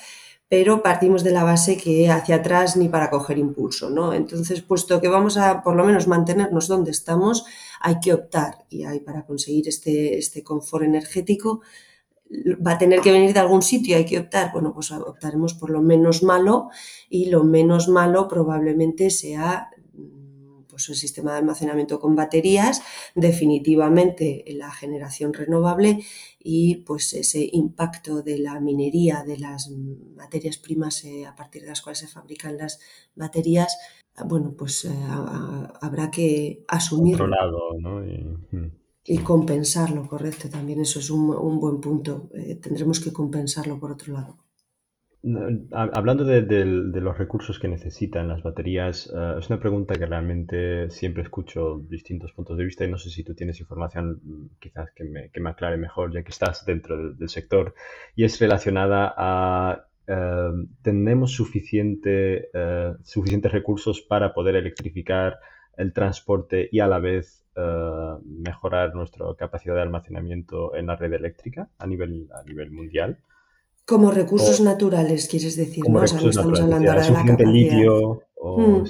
pero 0.49 0.83
partimos 0.83 1.23
de 1.23 1.31
la 1.31 1.43
base 1.43 1.77
que 1.77 2.09
hacia 2.09 2.35
atrás 2.35 2.75
ni 2.77 2.89
para 2.89 3.09
coger 3.09 3.37
impulso, 3.37 3.89
¿no? 3.89 4.13
Entonces, 4.13 4.61
puesto 4.61 5.01
que 5.01 5.07
vamos 5.07 5.37
a 5.37 5.63
por 5.63 5.75
lo 5.75 5.85
menos 5.85 6.07
mantenernos 6.07 6.67
donde 6.67 6.91
estamos, 6.91 7.45
hay 7.79 7.99
que 7.99 8.13
optar 8.13 8.65
y 8.69 8.83
hay 8.83 8.99
para 8.99 9.25
conseguir 9.25 9.67
este, 9.67 10.17
este 10.17 10.43
confort 10.43 10.85
energético 10.85 11.61
va 12.65 12.73
a 12.73 12.77
tener 12.77 13.01
que 13.01 13.11
venir 13.11 13.33
de 13.33 13.39
algún 13.39 13.61
sitio, 13.61 13.97
hay 13.97 14.05
que 14.05 14.19
optar, 14.19 14.51
bueno, 14.51 14.73
pues 14.73 14.91
optaremos 14.91 15.53
por 15.53 15.69
lo 15.69 15.81
menos 15.81 16.23
malo 16.23 16.69
y 17.09 17.25
lo 17.25 17.43
menos 17.43 17.87
malo 17.87 18.27
probablemente 18.27 19.09
sea 19.09 19.69
mm, 19.93 20.63
pues 20.67 20.89
el 20.89 20.95
sistema 20.95 21.33
de 21.33 21.39
almacenamiento 21.39 21.99
con 21.99 22.15
baterías, 22.15 22.81
definitivamente 23.15 24.43
la 24.47 24.71
generación 24.71 25.33
renovable 25.33 26.03
y 26.39 26.77
pues 26.77 27.13
ese 27.13 27.47
impacto 27.53 28.21
de 28.21 28.39
la 28.39 28.59
minería 28.59 29.23
de 29.23 29.37
las 29.37 29.69
materias 29.69 30.57
primas 30.57 31.03
eh, 31.05 31.25
a 31.25 31.35
partir 31.35 31.61
de 31.61 31.69
las 31.69 31.81
cuales 31.81 31.99
se 31.99 32.07
fabrican 32.07 32.57
las 32.57 32.79
baterías, 33.15 33.77
bueno, 34.25 34.53
pues 34.57 34.85
eh, 34.85 34.89
habrá 35.81 36.11
que 36.11 36.63
asumir. 36.67 37.17
¿no? 37.79 38.05
Y, 38.05 38.23
hmm. 38.51 38.82
Y 39.05 39.17
compensarlo, 39.17 40.07
correcto, 40.07 40.49
también 40.49 40.79
eso 40.79 40.99
es 40.99 41.09
un, 41.09 41.59
buen 41.59 41.81
punto. 41.81 42.29
Eh, 42.33 42.55
tendremos 42.55 43.01
que 43.01 43.11
compensarlo 43.11 43.77
por 43.79 43.91
otro 43.91 44.13
lado. 44.13 44.37
Hablando 45.71 46.25
de, 46.25 46.65
los 46.65 47.17
recursos 47.17 47.57
que 47.57 47.69
necesitan 47.69 48.27
las 48.27 48.43
baterías, 48.43 49.11
eh, 49.13 49.35
es 49.39 49.49
una 49.49 49.59
pregunta 49.59 49.95
que 49.95 50.05
realmente 50.05 50.89
siempre 50.89 51.23
escucho 51.23 51.79
distintos 51.89 52.33
puntos 52.33 52.57
de 52.57 52.65
vista 52.65 52.83
y 52.83 52.91
no 52.91 52.97
sé 52.97 53.09
si 53.09 53.23
tú 53.23 53.33
tienes 53.33 53.59
información 53.61 54.19
mm, 54.21 54.45
quizás 54.59 54.91
que 54.91 55.05
me, 55.05 55.49
aclare 55.49 55.77
mejor 55.77 56.13
ya 56.13 56.23
que 56.23 56.31
estás 56.31 56.65
dentro 56.65 57.13
del, 57.13 57.29
sector 57.29 57.73
y 58.17 58.25
es 58.25 58.39
relacionada 58.39 59.13
a 59.17 59.87
eh, 60.07 60.51
tenemos 60.81 61.31
suficiente, 61.31 62.49
suficientes 63.03 63.51
recursos 63.51 64.01
para 64.01 64.33
poder 64.33 64.57
electrificar 64.57 65.39
el 65.77 65.93
transporte 65.93 66.67
y 66.69 66.79
a 66.79 66.87
la 66.87 66.99
vez 66.99 67.42
eh, 67.55 68.15
mejorar 68.25 68.95
nuestra 68.95 69.25
capacidad 69.37 69.75
de 69.75 69.81
almacenamiento 69.81 70.75
en 70.75 70.87
la 70.87 70.95
red 70.95 71.13
eléctrica 71.13 71.69
a 71.77 71.85
nivel, 71.85 72.27
a 72.33 72.43
nivel 72.43 72.71
mundial. 72.71 73.19
Como 73.85 74.11
recursos 74.11 74.61
naturales, 74.61 75.27
quieres 75.27 75.55
decir, 75.57 75.83
¿no? 75.87 76.03
estamos 76.03 76.37
hablando 76.37 76.89
ahora 76.89 77.03
de 77.03 77.11
la 77.11 77.25
capacidad. 77.25 77.51
litio 77.51 78.23
hmm. 78.41 78.83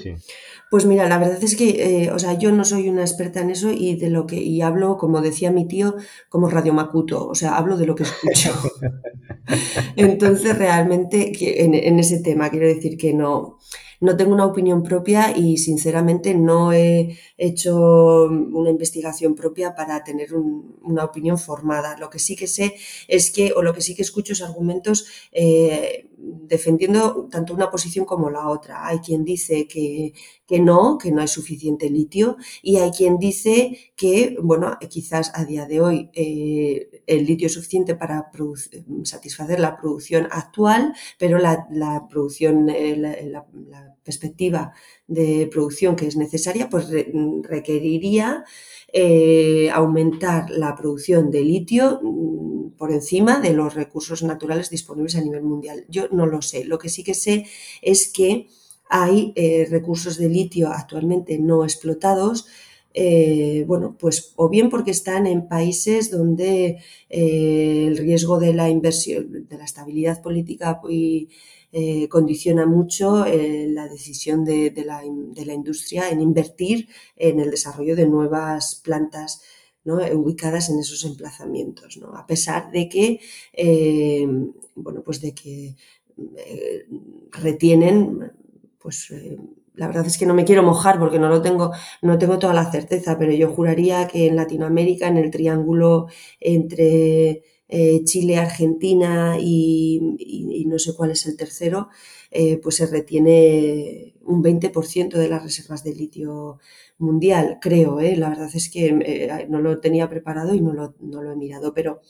Pues 0.70 0.86
mira, 0.86 1.08
la 1.08 1.18
verdad 1.18 1.42
es 1.42 1.56
que, 1.56 2.04
eh, 2.04 2.10
o 2.10 2.18
sea, 2.18 2.38
yo 2.38 2.52
no 2.52 2.64
soy 2.64 2.88
una 2.88 3.02
experta 3.02 3.40
en 3.40 3.50
eso 3.50 3.70
y 3.70 3.96
de 3.96 4.10
lo 4.10 4.26
que 4.26 4.36
y 4.36 4.62
hablo, 4.62 4.96
como 4.96 5.20
decía 5.20 5.50
mi 5.50 5.68
tío, 5.68 5.96
como 6.28 6.48
Radio 6.48 6.72
Macuto, 6.72 7.28
o 7.28 7.34
sea, 7.34 7.56
hablo 7.56 7.76
de 7.76 7.86
lo 7.86 7.94
que 7.94 8.04
escucho. 8.04 8.52
Entonces, 9.96 10.56
realmente, 10.56 11.32
en, 11.62 11.74
en, 11.74 11.98
ese 11.98 12.20
tema 12.20 12.50
quiero 12.50 12.66
decir 12.66 12.96
que 12.96 13.12
no, 13.14 13.58
no 14.04 14.16
tengo 14.16 14.34
una 14.34 14.44
opinión 14.44 14.82
propia 14.82 15.36
y 15.36 15.56
sinceramente 15.56 16.34
no 16.34 16.72
he 16.72 17.18
hecho 17.38 18.24
una 18.24 18.70
investigación 18.70 19.34
propia 19.34 19.74
para 19.74 20.04
tener 20.04 20.34
una 20.34 21.04
opinión 21.04 21.38
formada. 21.38 21.96
Lo 21.98 22.10
que 22.10 22.18
sí 22.18 22.36
que 22.36 22.46
sé 22.46 22.74
es 23.08 23.30
que, 23.30 23.52
o 23.56 23.62
lo 23.62 23.72
que 23.72 23.80
sí 23.80 23.94
que 23.94 24.02
escucho 24.02 24.34
es 24.34 24.42
argumentos 24.42 25.06
eh, 25.32 26.06
defendiendo 26.18 27.28
tanto 27.30 27.54
una 27.54 27.70
posición 27.70 28.04
como 28.04 28.30
la 28.30 28.48
otra. 28.48 28.86
Hay 28.86 28.98
quien 28.98 29.24
dice 29.24 29.66
que, 29.66 30.12
que, 30.46 30.60
no, 30.60 30.98
que 30.98 31.10
no 31.10 31.20
hay 31.22 31.28
suficiente 31.28 31.88
litio 31.88 32.36
y 32.62 32.76
hay 32.76 32.90
quien 32.90 33.18
dice 33.18 33.92
que, 33.96 34.36
bueno, 34.42 34.76
quizás 34.90 35.32
a 35.34 35.44
día 35.44 35.66
de 35.66 35.80
hoy 35.80 36.10
eh, 36.12 37.02
el 37.06 37.24
litio 37.24 37.46
es 37.46 37.54
suficiente 37.54 37.94
para 37.94 38.30
satisfacer 39.04 39.60
la 39.60 39.76
producción 39.76 40.28
actual, 40.30 40.94
pero 41.18 41.38
la, 41.38 42.06
producción, 42.08 42.68
eh, 42.68 42.96
la, 42.96 43.93
perspectiva 44.04 44.72
de 45.06 45.48
producción 45.50 45.96
que 45.96 46.06
es 46.06 46.16
necesaria, 46.16 46.68
pues 46.68 46.86
requeriría 47.42 48.44
eh, 48.92 49.70
aumentar 49.72 50.50
la 50.50 50.76
producción 50.76 51.32
de 51.32 51.40
litio 51.40 52.00
mm, 52.00 52.76
por 52.76 52.92
encima 52.92 53.40
de 53.40 53.52
los 53.52 53.74
recursos 53.74 54.22
naturales 54.22 54.70
disponibles 54.70 55.16
a 55.16 55.20
nivel 55.20 55.42
mundial. 55.42 55.84
Yo 55.88 56.08
no 56.12 56.26
lo 56.26 56.42
sé. 56.42 56.64
Lo 56.64 56.78
que 56.78 56.88
sí 56.88 57.02
que 57.02 57.14
sé 57.14 57.46
es 57.82 58.12
que 58.12 58.46
hay 58.88 59.32
eh, 59.34 59.66
recursos 59.68 60.16
de 60.18 60.28
litio 60.28 60.68
actualmente 60.68 61.38
no 61.38 61.64
explotados. 61.64 62.46
Eh, 62.92 63.64
bueno, 63.66 63.96
pues 63.98 64.32
o 64.36 64.48
bien 64.48 64.70
porque 64.70 64.92
están 64.92 65.26
en 65.26 65.48
países 65.48 66.12
donde 66.12 66.78
el 67.08 67.96
riesgo 67.96 68.38
de 68.38 68.54
la 68.54 68.70
inversión, 68.70 69.48
de 69.48 69.58
la 69.58 69.64
estabilidad 69.64 70.22
política 70.22 70.80
y 70.88 71.30
eh, 71.76 72.08
condiciona 72.08 72.66
mucho 72.66 73.26
eh, 73.26 73.66
la 73.68 73.88
decisión 73.88 74.44
de, 74.44 74.72
la, 74.86 75.04
industria 75.04 76.08
en 76.08 76.20
invertir 76.20 76.88
en 77.16 77.40
el 77.40 77.50
desarrollo 77.50 77.96
de 77.96 78.06
nuevas 78.06 78.76
plantas 78.76 79.42
ubicadas 79.82 80.70
en 80.70 80.78
esos 80.78 81.04
emplazamientos, 81.04 81.98
a 82.14 82.28
pesar 82.28 82.70
de 82.70 82.88
que, 82.88 83.20
eh, 83.52 84.24
bueno, 84.76 85.02
pues 85.02 85.20
de 85.20 85.34
que 85.34 85.74
retienen, 87.32 88.32
pues 88.78 89.12
la 89.74 89.88
verdad 89.88 90.06
es 90.06 90.16
que 90.16 90.26
no 90.26 90.34
me 90.34 90.44
quiero 90.44 90.62
mojar 90.62 91.00
porque 91.00 91.18
no 91.18 91.28
lo 91.28 91.42
tengo, 91.42 91.72
no 92.02 92.18
tengo 92.18 92.38
toda 92.38 92.54
la 92.54 92.70
certeza, 92.70 93.18
pero 93.18 93.32
yo 93.32 93.48
juraría 93.50 94.06
que 94.06 94.28
en 94.28 94.36
Latinoamérica, 94.36 95.08
en 95.08 95.16
el 95.16 95.32
triángulo 95.32 96.06
entre 96.38 97.42
eh, 97.76 98.04
Chile, 98.04 98.36
Argentina 98.36 99.36
y, 99.40 100.64
no 100.68 100.78
sé 100.78 100.94
cuál 100.94 101.10
es 101.10 101.26
el 101.26 101.36
tercero, 101.36 101.88
eh, 102.30 102.58
pues 102.58 102.76
se 102.76 102.86
retiene 102.86 104.14
un 104.22 104.44
20% 104.44 105.18
de 105.18 105.28
las 105.28 105.42
reservas 105.42 105.82
de 105.82 105.92
litio 105.92 106.60
mundial, 106.98 107.58
creo. 107.60 107.98
¿eh? 107.98 108.16
La 108.16 108.28
verdad 108.28 108.48
es 108.54 108.70
que 108.70 108.92
no 109.48 109.60
lo 109.60 109.80
tenía 109.80 110.08
preparado 110.08 110.54
y 110.54 110.60
no 110.60 110.72
lo, 110.72 111.32
he 111.32 111.36
mirado, 111.36 111.74
pero, 111.74 112.00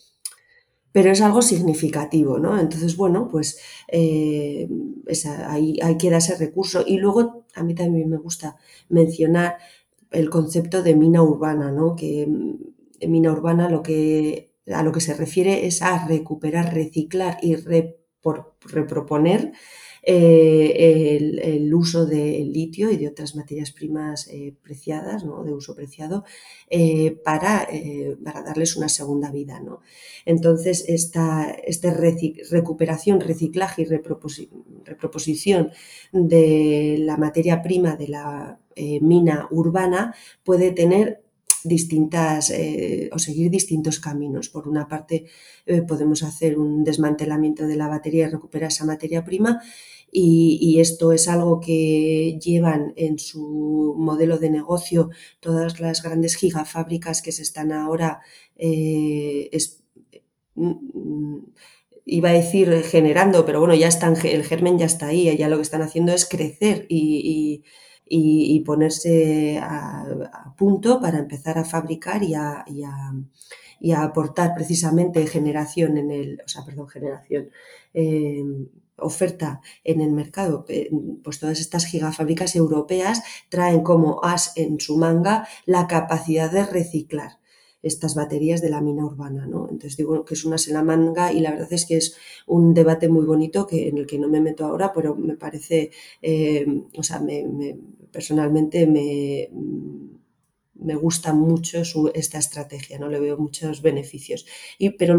pero 0.92 1.11
es 1.11 1.22
algo 1.22 1.40
significativo, 1.40 2.38
¿no? 2.38 2.61
Entonces, 2.61 2.94
bueno, 2.98 3.31
pues 3.31 3.59
ahí, 5.48 5.79
ahí 5.83 5.96
queda 5.96 6.18
ese 6.18 6.37
recurso. 6.37 6.85
Y 6.87 6.98
luego 6.98 7.46
a 7.55 7.62
mí 7.62 7.74
también 7.74 8.11
me 8.11 8.18
gusta 8.18 8.57
mencionar 8.90 9.57
el 10.11 10.29
concepto 10.29 10.83
de 10.83 10.94
mina 10.94 11.22
urbana, 11.22 11.72
¿no? 11.72 11.96
Que 11.96 12.22
en 12.24 13.11
mina 13.11 13.33
urbana 13.33 13.70
lo 13.70 13.83
que 13.83 14.54
a 14.72 14.83
lo 14.83 14.92
que 14.92 15.00
se 15.00 15.14
refiere 15.14 15.66
es 15.66 15.83
a 15.83 16.07
recuperar, 16.07 16.74
reciclar 16.74 17.38
y 17.42 17.57
reproponer 17.57 19.53
eh, 20.07 21.40
el, 21.42 21.72
uso 21.74 22.05
del 22.05 22.53
litio 22.53 22.90
y 22.90 22.96
de 22.98 23.09
otras 23.09 23.35
materias 23.37 23.72
primas 23.72 24.29
eh, 24.29 24.55
preciadas, 24.62 25.24
¿no? 25.24 25.42
de 25.44 25.55
uso 25.55 25.74
preciado, 25.74 26.24
eh, 26.68 27.18
para, 27.24 27.66
darles 28.22 28.77
una 28.77 28.88
segunda 28.90 29.31
vida. 29.31 29.61
¿no? 29.61 29.81
Entonces, 30.27 30.85
esta, 30.88 31.50
esta 31.50 31.96
recuperación, 32.50 33.20
reciclaje 33.20 33.83
y 33.83 33.87
reproposición 34.85 35.72
de 36.12 36.96
la 37.00 37.16
materia 37.16 37.62
prima 37.62 37.96
de 37.96 38.09
la 38.09 38.61
mina 39.00 39.48
urbana 39.50 40.14
puede 40.42 40.72
tener 40.72 41.23
distintas 41.64 42.50
eh, 42.50 43.11
o 43.12 43.18
seguir 43.18 43.50
distintos 43.50 44.00
caminos. 44.00 44.48
Por 44.48 44.68
una 44.68 44.87
parte, 44.88 45.27
eh, 45.66 45.83
podemos 45.83 46.22
hacer 46.22 46.59
un 46.59 46.85
desmantelamiento 46.85 47.66
de 47.66 47.77
la 47.77 47.88
batería 47.88 48.27
y 48.27 48.31
recuperar 48.31 48.68
esa 48.68 48.85
materia 48.85 49.24
prima. 49.24 49.61
Y, 50.16 50.79
esto 50.79 51.12
es 51.12 51.27
algo 51.27 51.61
que 51.61 52.38
llevan 52.40 52.92
en 52.96 53.18
su 53.18 53.96
modelo 53.98 54.38
de 54.38 54.48
negocio 54.48 55.11
todas 55.40 55.81
las 55.81 56.03
grandes 56.05 56.37
gigafábricas 56.37 57.20
que 57.20 57.33
se 57.33 57.42
están 57.42 57.72
ahora, 57.72 58.20
eh, 58.57 59.50
mm, 60.55 61.38
iba 62.07 62.29
a 62.31 62.33
decir 62.33 62.83
generando, 62.83 63.44
pero 63.46 63.61
bueno, 63.61 63.74
ya 63.74 63.88
están, 63.88 64.14
el 64.24 64.44
germen 64.44 64.79
ya 64.79 64.87
está 64.87 65.09
ahí, 65.09 65.37
ya 65.37 65.48
lo 65.48 65.57
que 65.57 65.62
están 65.62 65.83
haciendo 65.83 66.12
es 66.12 66.27
crecer 66.27 66.87
y, 66.88 67.64
ponerse 68.64 69.59
a, 69.59 70.55
punto 70.57 71.01
para 71.01 71.19
empezar 71.19 71.59
a 71.59 71.64
fabricar 71.64 72.23
y 72.23 72.35
a, 72.35 72.64
aportar 74.03 74.55
precisamente 74.55 75.27
generación 75.27 75.99
en 75.99 76.11
el, 76.11 76.40
o 76.45 76.49
sea, 76.49 76.64
perdón, 76.64 76.88
generación, 76.88 77.51
em, 77.93 78.69
oferta 78.97 79.61
en 79.83 80.01
el 80.01 80.12
mercado. 80.12 80.64
Eh, 80.69 80.90
pues 81.23 81.38
todas 81.38 81.61
estas 81.61 81.85
gigafábricas 81.87 82.57
europeas 82.57 83.23
traen 83.49 83.83
como 83.83 84.21
as 84.25 84.57
en 84.57 84.81
su 84.81 84.97
manga 84.97 85.47
la 85.67 85.87
capacidad 85.87 86.51
de 86.51 86.64
reciclar 86.64 87.43
estas 87.85 88.14
baterías 88.14 88.61
de 88.61 88.70
la 88.70 88.81
mina 88.81 89.05
urbana. 89.05 89.47
¿no? 89.47 89.68
Entonces 89.70 89.97
digo 89.97 90.25
que 90.25 90.35
es 90.35 90.44
una 90.44 90.57
en 90.66 90.73
la 90.73 90.83
manga 90.83 91.33
y 91.33 91.40
la 91.40 91.53
verdad 91.53 91.73
es 91.73 91.87
que 91.87 91.97
es 91.97 92.16
un 92.47 92.75
debate 92.75 93.09
muy 93.09 93.25
bonito 93.25 93.66
que, 93.66 93.88
en 93.88 93.99
el 93.99 94.07
que 94.07 94.18
no 94.18 94.29
me 94.29 94.40
meto 94.40 94.64
ahora, 94.64 94.92
pero 94.92 95.14
me 95.14 95.37
parece, 95.37 95.90
eh, 96.23 96.66
o 96.97 97.03
sea, 97.03 97.20
me, 97.20 97.77
personalmente 98.11 98.87
me, 98.87 99.51
me 100.75 100.94
gusta 100.94 101.33
mucho 101.33 101.83
esta 102.14 102.38
estrategia, 102.38 102.99
¿no? 102.99 103.09
Le 103.09 103.20
veo 103.20 103.37
muchos 103.38 103.83
beneficios. 103.83 104.47
Y, 104.79 104.90
pero 104.90 105.16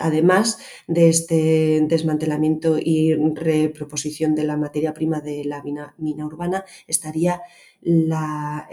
además 0.00 0.58
de 0.86 1.08
este 1.08 1.80
desmantelamiento 1.86 2.78
y 2.78 3.14
reproposición 3.14 4.34
de 4.34 4.44
la 4.44 4.56
materia 4.56 4.94
prima 4.94 5.20
de 5.20 5.44
la 5.44 5.62
mina, 5.62 6.26
urbana, 6.26 6.64
estaría 6.86 7.42
la, 7.82 8.68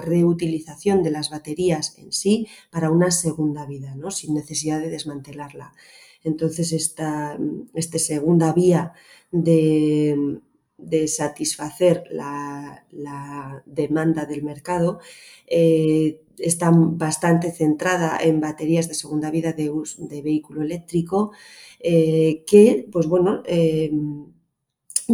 reutilización 0.00 1.02
de 1.02 1.10
las 1.10 1.30
baterías 1.30 1.98
en 1.98 2.12
sí 2.12 2.48
para 2.70 2.90
una 2.90 3.10
segunda 3.10 3.66
vida, 3.66 3.94
¿no? 3.94 4.10
sin 4.10 4.34
necesidad 4.34 4.80
de 4.80 4.90
desmantelarla. 4.90 5.74
Entonces, 6.24 6.72
esta, 6.72 7.36
esta 7.74 7.98
segunda 7.98 8.52
vía 8.52 8.92
de, 9.32 10.40
satisfacer 11.06 12.04
la, 12.10 12.84
demanda 13.66 14.26
del 14.26 14.42
mercado 14.42 15.00
eh, 15.46 16.20
está 16.38 16.70
bastante 16.72 17.50
centrada 17.52 18.18
en 18.20 18.40
baterías 18.40 18.88
de 18.88 18.94
segunda 18.94 19.30
vida 19.30 19.52
de, 19.52 19.70
de 19.98 20.22
vehículo 20.22 20.62
eléctrico, 20.62 21.32
eh, 21.80 22.44
que, 22.46 22.88
pues 22.90 23.06
bueno, 23.06 23.42
eh, 23.46 23.90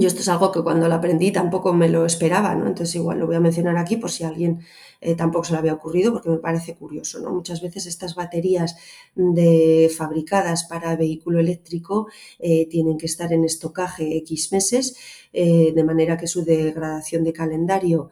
yo 0.00 0.08
esto 0.08 0.20
es 0.20 0.28
algo 0.28 0.52
que 0.52 0.62
cuando 0.62 0.88
lo 0.88 0.94
aprendí 0.94 1.32
tampoco 1.32 1.72
me 1.72 1.88
lo 1.88 2.06
esperaba, 2.06 2.54
¿no? 2.54 2.66
Entonces 2.66 2.94
igual 2.96 3.18
lo 3.18 3.26
voy 3.26 3.36
a 3.36 3.40
mencionar 3.40 3.76
aquí 3.76 3.96
por 3.96 4.10
si 4.10 4.24
a 4.24 4.28
alguien 4.28 4.60
eh, 5.00 5.14
tampoco 5.14 5.44
se 5.44 5.52
le 5.52 5.58
había 5.58 5.74
ocurrido, 5.74 6.12
porque 6.12 6.30
me 6.30 6.38
parece 6.38 6.74
curioso, 6.74 7.20
¿no? 7.20 7.30
Muchas 7.30 7.60
veces 7.60 7.86
estas 7.86 8.14
baterías 8.14 8.76
de, 9.14 9.90
fabricadas 9.96 10.64
para 10.64 10.96
vehículo 10.96 11.40
eléctrico 11.40 12.08
tienen 12.38 12.98
que 12.98 13.06
estar 13.06 13.32
en 13.32 13.44
estocaje 13.44 14.16
X 14.18 14.52
meses, 14.52 14.96
de 15.32 15.84
manera 15.84 16.16
que 16.16 16.26
su 16.26 16.44
degradación 16.44 17.24
de 17.24 17.32
calendario 17.32 18.10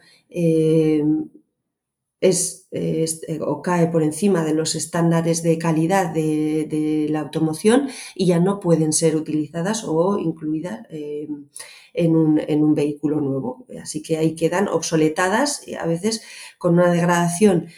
es, 2.20 2.66
eh, 2.70 3.06
o 3.42 3.62
cae 3.62 3.88
por 3.88 4.02
encima 4.02 4.44
de 4.44 4.54
los 4.54 4.74
estándares 4.74 5.42
de 5.42 5.58
calidad 5.58 6.12
de, 6.12 7.06
la 7.10 7.20
automoción 7.20 7.88
y 8.14 8.26
ya 8.26 8.40
no 8.40 8.58
pueden 8.60 8.92
ser 8.92 9.16
utilizadas 9.16 9.84
o 9.86 10.18
incluidas 10.18 10.86
eh, 10.90 11.28
en, 11.94 12.16
un, 12.16 12.74
vehículo 12.74 13.20
nuevo. 13.20 13.66
Así 13.80 14.02
que 14.02 14.16
ahí 14.16 14.34
quedan 14.34 14.68
obsoletadas, 14.68 15.62
a 15.78 15.86
veces 15.86 16.22
con 16.58 16.74
una 16.74 16.90
degradación 16.90 17.68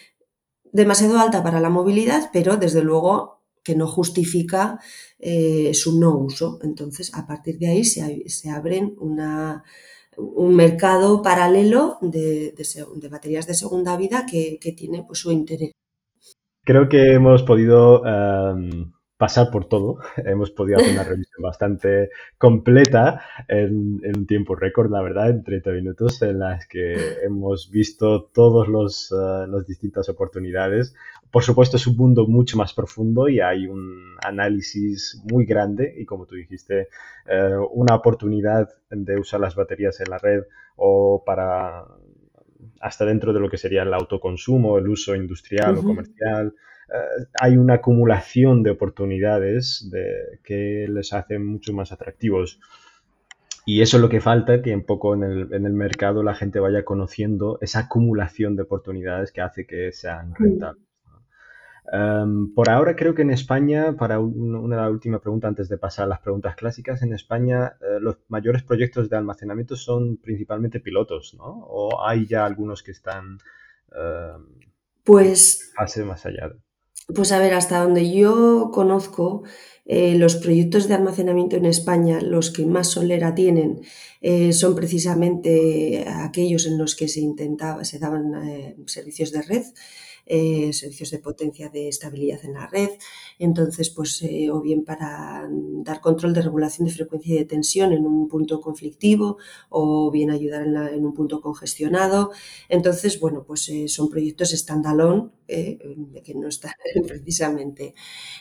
demasiado 0.73 1.19
alta 1.19 1.43
para 1.43 1.61
la 1.61 1.71
movilidad, 1.71 2.31
pero 2.33 2.57
desde 2.57 2.83
luego 2.83 3.43
que 3.63 3.75
no 3.75 3.87
justifica 3.87 4.81
eh, 5.19 5.75
su 5.75 5.99
no 5.99 6.17
uso. 6.17 6.59
Entonces, 6.63 7.13
a 7.15 7.27
partir 7.27 7.59
de 7.59 7.69
ahí 7.69 7.85
se 7.85 8.51
abren 8.51 8.95
una 8.99 9.65
un 10.19 10.55
mercado 10.55 11.23
paralelo 11.23 11.99
de, 12.01 12.55
baterías 13.11 13.47
de 13.47 13.55
segunda 13.55 13.97
vida 13.97 14.27
que, 14.31 14.59
tiene 14.77 15.05
pues, 15.07 15.21
su 15.21 15.33
interés. 15.33 15.73
Creo 16.65 16.89
que 16.89 17.13
hemos 17.15 17.43
podido 17.45 18.05
em, 18.05 18.93
pasar 19.19 19.51
por 19.51 19.67
todo. 19.67 19.99
Hemos 20.17 20.51
podido 20.53 20.79
hacer 20.79 20.93
una 20.95 21.05
revisión 21.05 21.43
bastante 21.43 22.11
completa 22.39 23.21
en, 23.49 24.01
un 24.17 24.27
tiempo 24.27 24.55
récord, 24.55 24.91
la 24.91 25.03
verdad, 25.03 25.29
en 25.29 25.43
30 25.43 25.71
minutos, 25.73 26.23
en 26.23 26.39
las 26.39 26.67
que 26.67 26.95
hemos 27.25 27.71
visto 27.71 28.31
todas 28.33 28.69
uh, 28.69 29.47
las 29.47 29.67
distintas 29.67 30.09
oportunidades. 30.09 30.95
Por 31.31 31.43
supuesto, 31.43 31.77
es 31.77 31.87
un 31.87 31.97
mundo 31.97 32.27
mucho 32.27 32.57
más 32.57 32.73
profundo 32.73 33.29
y 33.29 33.41
hay 33.41 33.67
un 33.67 34.17
análisis 34.25 35.21
muy 35.31 35.45
grande 35.45 35.95
y, 35.99 36.07
como 36.07 36.25
tú 36.25 36.37
dijiste, 36.37 36.89
eh, 37.27 37.57
una 37.73 37.97
oportunidad 37.97 38.69
de 38.89 39.21
usar 39.21 39.41
las 39.41 39.55
baterías 39.55 40.01
en 40.01 40.11
la 40.11 40.19
red 40.19 40.45
o 40.77 41.23
para 41.27 41.85
hasta 42.81 43.05
dentro 43.05 43.33
de 43.33 43.41
lo 43.41 43.51
que 43.51 43.59
sería 43.59 43.83
el 43.83 43.93
autoconsumo, 43.93 44.79
el 44.79 44.89
uso 44.89 45.15
industrial 45.15 45.77
o 45.77 45.83
comercial. 45.83 46.55
Eh, 46.93 47.27
hay 47.41 47.57
una 47.57 47.75
acumulación 47.75 48.63
de 48.63 48.71
oportunidades 48.71 49.89
de, 49.91 50.41
que 50.43 50.87
les 50.89 51.13
hacen 51.13 51.45
mucho 51.47 51.73
más 51.73 51.93
atractivos. 51.93 52.61
Y 53.67 53.83
eso 53.83 53.99
es 53.99 54.01
lo 54.01 54.09
que 54.09 54.21
falta, 54.21 54.63
que 54.63 54.75
un 54.75 54.85
poco 54.85 55.15
en 55.15 55.23
el, 55.23 55.53
en 55.53 55.67
el, 55.67 55.75
mercado 55.75 56.23
la 56.23 56.35
gente 56.35 56.59
vaya 56.59 56.85
conociendo 56.85 57.59
esa 57.61 57.81
acumulación 57.81 58.57
de 58.57 58.63
oportunidades 58.63 59.31
que 59.31 59.43
hace 59.43 59.67
que 59.67 59.93
sean 59.93 60.35
rentables. 60.35 60.89
Em, 61.91 62.53
por 62.55 62.69
ahora 62.69 62.95
creo 62.97 63.15
que 63.15 63.23
en 63.23 63.31
España, 63.31 63.97
para 63.97 64.21
una, 64.21 64.89
última 64.91 65.21
pregunta 65.21 65.49
antes 65.49 65.69
de 65.69 65.79
pasar 65.79 66.05
a 66.05 66.09
las 66.09 66.21
preguntas 66.21 66.55
clásicas, 66.55 67.03
en 67.03 67.15
España 67.15 67.77
eh, 67.81 67.99
los 68.01 68.19
mayores 68.29 68.63
proyectos 68.63 69.09
de 69.09 69.17
almacenamiento 69.17 69.75
son 69.77 70.19
principalmente 70.19 70.81
pilotos, 70.81 71.35
¿no? 71.35 71.45
¿O 71.45 72.05
hay 72.05 72.27
ya 72.27 72.45
algunos 72.45 72.83
que 72.83 72.91
están 72.91 73.39
uh, 73.89 74.43
pues, 75.03 75.73
más 76.05 76.27
allá? 76.27 76.53
Pues 77.15 77.33
a 77.33 77.39
ver, 77.39 77.55
hasta 77.55 77.83
donde 77.83 78.11
yo 78.11 78.71
conozco, 78.71 79.43
eh, 79.87 80.15
los 80.19 80.37
proyectos 80.37 80.89
de 80.89 80.95
almacenamiento 80.95 81.57
en 81.57 81.65
España, 81.65 82.21
los 82.21 82.51
que 82.51 82.67
más 82.67 82.89
solera 82.89 83.35
tienen, 83.35 83.81
eh, 84.21 84.53
son 84.53 84.75
precisamente 84.75 86.05
aquellos 86.07 86.67
en 86.67 86.77
los 86.77 86.95
que 86.97 87.09
se 87.09 87.21
intentaba, 87.21 87.85
se 87.87 87.99
daban 87.99 88.33
servicios 88.87 89.33
de 89.33 89.41
red 89.41 89.63
eh, 90.29 90.73
servicios 90.73 91.11
de 91.11 91.19
potencia 91.19 91.69
de 91.71 91.89
estabilidad 91.89 92.45
en 92.45 92.55
la 92.55 92.67
red. 92.67 92.91
Entonces, 93.39 93.91
pues, 93.91 94.23
eh, 94.23 94.51
o 94.51 94.61
bien 94.61 94.85
para 94.85 95.49
dar 95.85 96.01
control 96.01 96.35
de 96.35 96.43
regulación 96.43 96.87
de 96.87 96.95
frecuencia 96.95 97.35
y 97.35 97.39
de 97.39 97.45
tensión 97.45 97.93
en 97.93 98.07
un 98.07 98.29
punto 98.29 98.61
conflictivo, 98.61 99.39
o 99.71 100.11
bien 100.11 100.31
ayudar 100.31 100.67
en, 100.67 101.07
un 101.07 101.15
punto 101.15 101.41
congestionado. 101.41 102.31
Entonces, 102.69 103.19
bueno, 103.21 103.45
pues 103.47 103.69
eh, 103.69 103.89
son 103.89 104.09
proyectos 104.09 104.51
standalone 104.51 105.31
que 105.47 106.35
no 106.35 106.49
están 106.49 106.73
precisamente. 107.07 107.95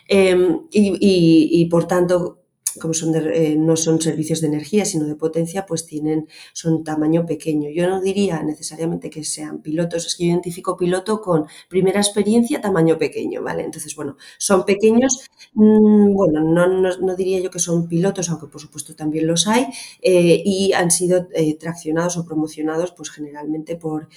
Em, 0.07 0.67
y 0.71 1.65
por 1.69 1.87
tanto, 1.87 2.46
como 2.77 2.93
son 2.93 3.15
eh, 3.15 3.55
no 3.57 3.75
son 3.75 4.01
servicios 4.01 4.41
de 4.41 4.47
energía, 4.47 4.85
sino 4.85 5.05
de 5.05 5.15
potencia, 5.15 5.65
pues 5.65 5.85
tienen, 5.85 6.27
son 6.53 6.83
tamaño 6.83 7.25
pequeño. 7.25 7.69
Yo 7.69 7.87
no 7.87 8.01
diría 8.01 8.41
necesariamente 8.43 9.09
que 9.09 9.23
sean 9.23 9.61
pilotos, 9.61 10.05
es 10.05 10.15
que 10.15 10.25
yo 10.25 10.31
identifico 10.31 10.77
piloto 10.77 11.21
con 11.21 11.45
primera 11.69 11.99
experiencia, 11.99 12.61
tamaño 12.61 12.97
pequeño, 12.97 13.41
¿vale? 13.43 13.63
Entonces, 13.63 13.95
bueno, 13.95 14.17
son 14.37 14.65
pequeños, 14.65 15.27
mm, 15.53 16.13
bueno, 16.13 16.41
no, 16.43 16.67
no, 16.67 17.15
diría 17.15 17.39
yo 17.39 17.49
que 17.51 17.59
son 17.59 17.87
pilotos, 17.87 18.29
aunque 18.29 18.47
por 18.47 18.61
supuesto 18.61 18.95
también 18.95 19.27
los 19.27 19.47
hay, 19.47 19.67
eh, 20.01 20.41
y 20.45 20.73
han 20.73 20.91
sido 20.91 21.27
eh, 21.33 21.55
traccionados 21.55 22.17
o 22.17 22.25
promocionados, 22.25 22.91
pues 22.91 23.09
generalmente 23.09 23.75
por, 23.75 24.09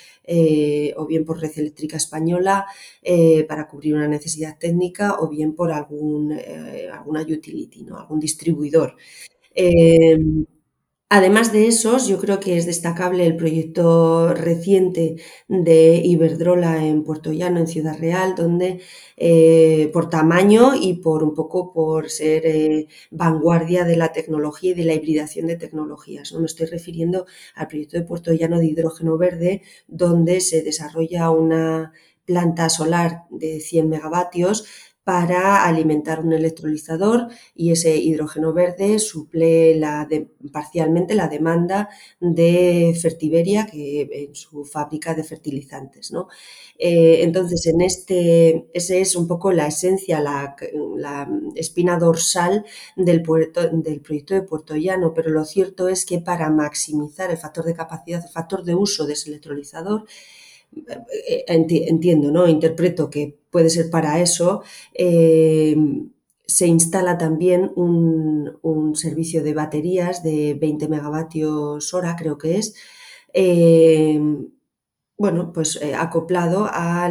o 0.96 1.06
bien 1.06 1.24
por 1.24 1.40
Red 1.40 1.52
Eléctrica 1.56 1.96
Española, 1.96 2.66
para 3.48 3.66
cubrir 3.66 3.94
una 3.94 4.08
necesidad 4.08 4.58
técnica, 4.58 5.16
o 5.18 5.28
bien 5.28 5.54
por 5.54 5.72
algún, 5.72 6.32
alguna 6.92 7.22
utility, 7.22 7.82
¿no? 7.82 7.98
Algún 7.98 8.20
distribuidor 8.20 8.49
distribuidor. 8.50 8.96
Em, 9.54 10.46
además 11.08 11.52
de 11.52 11.66
esos, 11.66 12.06
yo 12.08 12.18
creo 12.18 12.38
que 12.40 12.56
es 12.56 12.66
destacable 12.66 13.26
el 13.26 13.36
proyecto 13.36 14.32
reciente 14.34 15.16
de 15.48 16.00
Iberdrola 16.04 16.86
en 16.86 17.02
Puerto 17.04 17.32
Llano, 17.32 17.60
en 17.60 17.66
Ciudad 17.66 17.98
Real, 17.98 18.34
donde 18.36 18.80
eh, 19.16 19.90
por 19.92 20.08
tamaño 20.08 20.74
y 20.80 20.94
por 20.94 21.22
un 21.24 21.34
poco 21.34 21.72
por 21.72 22.10
ser 22.10 22.46
eh, 22.46 22.88
vanguardia 23.10 23.84
de 23.84 23.96
la 23.96 24.12
tecnología 24.12 24.70
y 24.72 24.74
de 24.74 24.84
la 24.84 24.94
hibridación 24.94 25.46
de 25.48 25.56
tecnologías. 25.56 26.32
¿no? 26.32 26.40
Me 26.40 26.46
estoy 26.46 26.66
refiriendo 26.66 27.26
al 27.54 27.68
proyecto 27.68 27.96
de 27.98 28.04
Puerto 28.04 28.32
Llano 28.32 28.58
de 28.58 28.66
hidrógeno 28.66 29.18
verde, 29.18 29.62
donde 29.88 30.40
se 30.40 30.62
desarrolla 30.62 31.30
una 31.30 31.92
planta 32.24 32.68
solar 32.68 33.24
de 33.30 33.58
100 33.60 33.88
megavatios 33.88 34.64
para 35.04 35.64
alimentar 35.64 36.20
un 36.20 36.32
electrolizador 36.32 37.28
y 37.54 37.72
ese 37.72 37.96
hidrógeno 37.96 38.52
verde 38.52 38.98
suple 38.98 39.80
parcialmente 40.52 41.14
la 41.14 41.28
demanda 41.28 41.88
de 42.20 42.96
Fertiberia 43.00 43.66
que 43.66 44.02
en 44.12 44.34
su 44.34 44.64
fábrica 44.64 45.14
de 45.14 45.24
fertilizantes. 45.24 46.12
¿no? 46.12 46.28
Eh, 46.78 47.22
entonces, 47.22 47.66
en 47.66 47.80
este, 47.80 48.68
ese 48.74 49.00
es 49.00 49.16
un 49.16 49.26
poco 49.26 49.52
la 49.52 49.66
esencia, 49.66 50.20
la, 50.20 50.56
espina 51.54 51.98
dorsal 51.98 52.64
del, 52.96 53.22
del 53.72 54.00
proyecto 54.00 54.34
de 54.34 54.42
Puerto 54.42 54.76
Llano, 54.76 55.12
pero 55.14 55.30
lo 55.30 55.44
cierto 55.44 55.88
es 55.88 56.04
que 56.04 56.20
para 56.20 56.50
maximizar 56.50 57.30
el 57.30 57.38
factor 57.38 57.64
de 57.64 57.74
capacidad, 57.74 58.22
el 58.24 58.30
factor 58.30 58.64
de 58.64 58.74
uso 58.74 59.06
de 59.06 59.14
ese 59.14 59.30
electrolizador, 59.30 60.04
entiendo, 61.46 62.30
¿no? 62.30 62.48
Interpreto 62.48 63.10
que 63.10 63.38
puede 63.50 63.70
ser 63.70 63.90
para 63.90 64.20
eso. 64.20 64.62
Eh, 64.94 65.76
se 66.46 66.66
instala 66.66 67.16
también 67.18 67.72
un, 67.76 68.50
servicio 68.94 69.44
de 69.44 69.54
baterías 69.54 70.24
de 70.24 70.54
20 70.54 70.88
megavatios 70.88 71.94
hora, 71.94 72.16
creo 72.16 72.36
que 72.38 72.58
es. 72.58 72.74
Eh, 73.32 74.20
bueno, 75.16 75.52
pues 75.52 75.78
acoplado 75.96 76.66
a, 76.68 77.08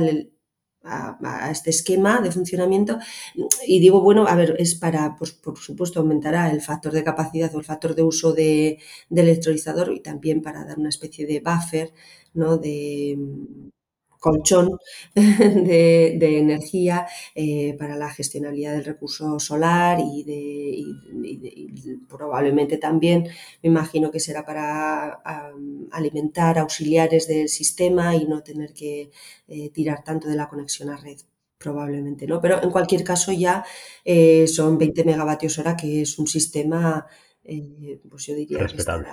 este 1.51 1.69
esquema 1.69 2.21
de 2.21 2.31
funcionamiento 2.31 2.97
y 3.67 3.79
digo, 3.79 4.01
bueno, 4.01 4.25
a 4.27 4.35
ver, 4.35 4.55
es 4.59 4.75
para, 4.75 5.15
pues 5.15 5.31
por 5.31 5.57
supuesto, 5.57 5.99
aumentará 5.99 6.49
el 6.51 6.61
factor 6.61 6.91
de 6.93 7.03
capacidad 7.03 7.53
o 7.53 7.59
el 7.59 7.65
factor 7.65 7.95
de 7.95 8.03
uso 8.03 8.33
de, 8.33 8.79
del 9.09 9.27
electrolizador 9.27 9.93
y 9.93 9.99
también 9.99 10.41
para 10.41 10.65
dar 10.65 10.79
una 10.79 10.89
especie 10.89 11.27
de 11.27 11.41
buffer, 11.41 11.93
¿no? 12.33 12.57
De, 12.57 13.17
colchón 14.19 14.77
de, 15.15 16.37
energía 16.37 17.07
eh, 17.33 17.75
para 17.79 17.95
la 17.95 18.09
gestionabilidad 18.11 18.73
del 18.73 18.85
recurso 18.85 19.39
solar 19.39 19.99
y, 19.99 20.23
de, 20.23 21.99
probablemente 22.07 22.77
también 22.77 23.23
me 23.63 23.69
imagino 23.69 24.11
que 24.11 24.19
será 24.19 24.45
para 24.45 25.21
alimentar 25.91 26.59
auxiliares 26.59 27.27
del 27.27 27.49
sistema 27.49 28.15
y 28.15 28.25
no 28.25 28.43
tener 28.43 28.73
que 28.73 29.09
eh, 29.47 29.69
tirar 29.71 30.03
tanto 30.03 30.27
de 30.27 30.35
la 30.35 30.49
conexión 30.49 30.89
a 30.89 30.97
red 30.97 31.17
probablemente 31.57 32.27
no 32.27 32.41
pero 32.41 32.61
en 32.61 32.71
cualquier 32.71 33.03
caso 33.03 33.31
ya 33.31 33.65
eh, 34.05 34.47
son 34.47 34.77
20 34.77 35.03
megavatios 35.03 35.57
hora 35.59 35.75
que 35.75 36.01
es 36.01 36.19
un 36.19 36.27
sistema 36.27 37.05
pues 38.09 38.27
yo 38.27 38.35
diría 38.35 38.59
respetable 38.59 39.07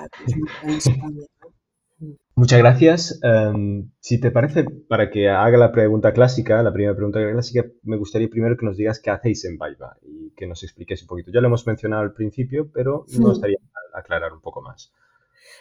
Muchas 2.35 2.59
gracias. 2.59 3.19
Em, 3.23 3.91
si 4.01 4.21
te 4.21 4.31
parece, 4.31 4.65
para 4.89 5.11
que 5.11 5.31
haga 5.31 5.57
la 5.57 5.73
pregunta 5.73 6.13
clásica, 6.13 6.63
la 6.63 6.73
primera 6.73 6.95
pregunta 6.95 7.19
clásica, 7.19 7.65
me 7.83 7.97
gustaría 7.97 8.29
primero 8.29 8.57
que 8.59 8.67
nos 8.67 8.77
digas 8.77 9.01
qué 9.01 9.11
hacéis 9.11 9.45
en 9.47 9.57
Vaiva 9.57 9.97
y 10.03 10.31
que 10.37 10.47
nos 10.47 10.63
expliques 10.63 11.01
un 11.03 11.09
poquito. 11.09 11.31
Ya 11.33 11.41
lo 11.41 11.47
hemos 11.47 11.67
mencionado 11.67 12.03
al 12.03 12.13
principio, 12.13 12.71
pero 12.73 13.07
me 13.09 13.25
gustaría 13.25 13.57
aclarar 13.95 14.35
un 14.35 14.43
poco 14.43 14.61
más. 14.61 14.93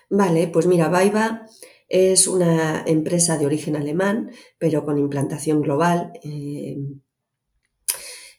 Vale, 0.09 0.47
pues 0.47 0.67
mira, 0.67 0.89
Vaiva 0.89 1.45
es 1.87 2.27
una 2.27 2.83
empresa 2.85 3.37
de 3.37 3.45
origen 3.45 3.75
alemán, 3.75 4.31
pero 4.57 4.83
con 4.83 4.97
implantación 4.97 5.61
global, 5.61 6.11
em, 6.23 6.99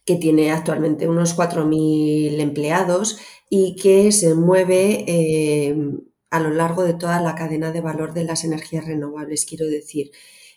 que 0.05 0.17
tiene 0.17 0.53
actualmente 0.53 1.09
unos 1.09 1.33
4.000 1.35 2.39
empleados 2.41 3.19
y 3.49 3.77
que 3.77 4.13
se 4.13 4.35
mueve 4.35 5.05
em, 5.07 6.01
a 6.37 6.41
lo 6.41 6.51
largo 6.51 6.85
de 6.85 6.95
toda 6.95 7.21
la 7.21 7.35
cadena 7.35 7.73
de 7.73 7.81
valor 7.81 8.13
de 8.13 8.25
las 8.25 8.45
energías 8.45 8.87
renovables. 8.87 9.47
Quiero 9.47 9.67
decir, 9.67 10.11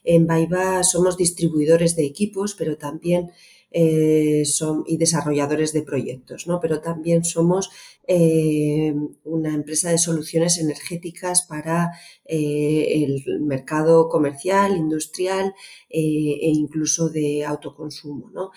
en 0.03 0.27
Baiba 0.27 0.83
somos 0.83 1.17
distribuidores 1.17 1.95
de 1.95 2.05
equipos, 2.05 2.53
pero 2.53 2.77
también 2.77 3.31
eh, 3.71 4.43
son, 4.45 4.83
y 4.87 4.97
desarrolladores 4.97 5.71
de 5.73 5.83
proyectos, 5.83 6.47
¿no? 6.47 6.59
Pero 6.59 6.81
también 6.81 7.23
somos 7.23 7.69
eh, 8.11 8.91
una 9.23 9.53
empresa 9.53 9.91
de 9.91 9.99
soluciones 9.99 10.57
energéticas 10.57 11.43
para 11.43 11.91
eh, 12.25 13.03
el 13.03 13.23
mercado 13.41 14.09
comercial, 14.09 14.75
industrial 14.75 15.53
e 15.91 16.49
incluso 16.49 17.09
de 17.09 17.45
autoconsumo. 17.45 18.31
¿no? 18.31 18.51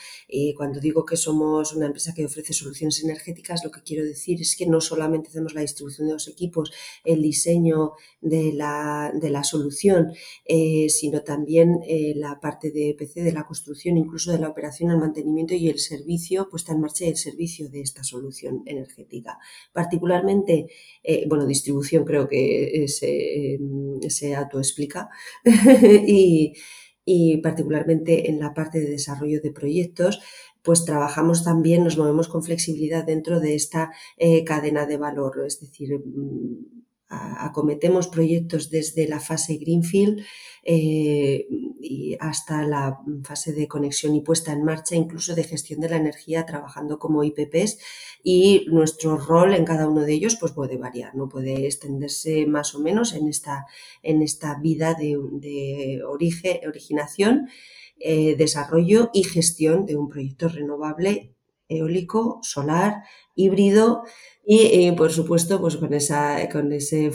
cuando 0.57 0.81
digo 0.81 1.05
que 1.05 1.17
somos 1.17 1.75
una 1.75 1.87
empresa 1.87 2.15
que 2.15 2.25
ofrece 2.25 2.53
soluciones 2.55 3.03
energéticas, 3.05 3.63
lo 3.65 3.71
que 3.71 3.83
quiero 3.83 4.05
decir 4.05 4.41
es 4.41 4.57
que 4.57 4.67
no 4.67 4.81
solamente 4.81 5.29
hacemos 5.29 5.55
la 5.55 5.61
distribución 5.61 6.09
de 6.09 6.15
los 6.15 6.29
equipos, 6.29 6.73
el 7.05 7.23
diseño 7.23 7.93
de 8.21 8.53
la, 8.53 9.13
de 9.15 9.31
la 9.31 9.45
solución, 9.45 10.13
sino 10.89 11.23
también 11.23 11.81
la 12.17 12.41
parte 12.41 12.71
de 12.71 12.95
PC, 12.99 13.23
de 13.23 13.33
la 13.33 13.47
construcción, 13.47 13.97
incluso 13.97 14.33
de 14.33 14.39
la 14.39 14.49
operación, 14.49 14.91
el 14.91 14.99
mantenimiento 14.99 15.55
y 15.55 15.69
el 15.69 15.79
servicio, 15.79 16.49
puesta 16.51 16.73
en 16.73 16.81
marcha 16.81 17.05
y 17.05 17.09
el 17.09 17.17
servicio 17.17 17.69
de 17.69 17.81
esta 17.81 18.05
solución 18.05 18.63
energética 18.67 19.39
particularmente, 19.73 20.67
eh, 21.03 21.25
bueno, 21.29 21.47
distribución 21.47 22.05
creo 22.05 22.29
que 22.29 22.87
se, 22.89 23.59
se 24.09 24.35
autoexplica, 24.35 25.09
y, 26.07 26.55
y 27.05 27.39
particularmente 27.39 28.31
en 28.31 28.39
la 28.39 28.55
parte 28.55 28.81
de 28.81 28.91
desarrollo 28.91 29.41
de 29.41 29.53
proyectos, 29.53 30.21
pues 30.63 30.85
trabajamos 30.85 31.45
también, 31.45 31.85
nos 31.85 31.99
movemos 31.99 32.29
con 32.29 32.45
flexibilidad 32.45 33.05
dentro 33.05 33.41
de 33.41 33.55
esta 33.55 33.91
eh, 34.17 34.45
cadena 34.45 34.87
de 34.87 34.97
valor, 34.97 35.43
es 35.47 35.61
decir, 35.61 35.99
mm, 35.99 36.83
acometemos 37.09 38.09
proyectos 38.09 38.71
desde 38.71 39.07
la 39.07 39.21
fase 39.21 39.57
Greenfield 39.57 40.25
eh, 40.65 41.47
hasta 42.21 42.63
la 42.63 43.01
fase 43.25 43.53
de 43.53 43.67
conexión 43.67 44.15
y 44.15 44.21
puesta 44.21 44.53
en 44.53 44.65
marcha, 44.65 44.95
incluso 44.95 45.35
de 45.35 45.43
gestión 45.43 45.81
de 45.81 45.89
la 45.89 45.97
energía, 45.97 46.47
trabajando 46.47 47.01
como 47.01 47.25
IPPs 47.25 47.79
y 48.23 48.67
nuestro 48.69 49.17
rol 49.17 49.55
en 49.55 49.65
cada 49.65 49.89
uno 49.89 50.03
de 50.03 50.13
ellos 50.13 50.37
pues 50.39 50.53
puede 50.53 50.77
variar, 50.77 51.17
no 51.17 51.29
puede 51.29 51.67
extenderse 51.67 52.47
más 52.47 52.77
o 52.77 52.81
menos 52.81 53.13
en 53.15 53.29
esta, 53.29 53.67
en 54.03 54.23
esta 54.23 54.59
vida 54.61 54.95
de, 54.95 56.01
origen, 56.07 56.61
originación, 56.69 57.49
eh, 57.99 58.37
desarrollo 58.37 59.11
y 59.13 59.25
gestión 59.25 59.85
de 59.87 59.97
un 59.97 60.09
proyecto 60.09 60.49
renovable 60.49 61.35
eólico, 61.69 62.39
solar, 62.43 63.03
híbrido 63.35 64.03
y, 64.45 64.91
por 64.93 65.11
supuesto, 65.11 65.61
pues 65.61 65.77
con 65.77 65.95
esa, 65.95 66.49
con 66.51 66.73
ese, 66.73 67.11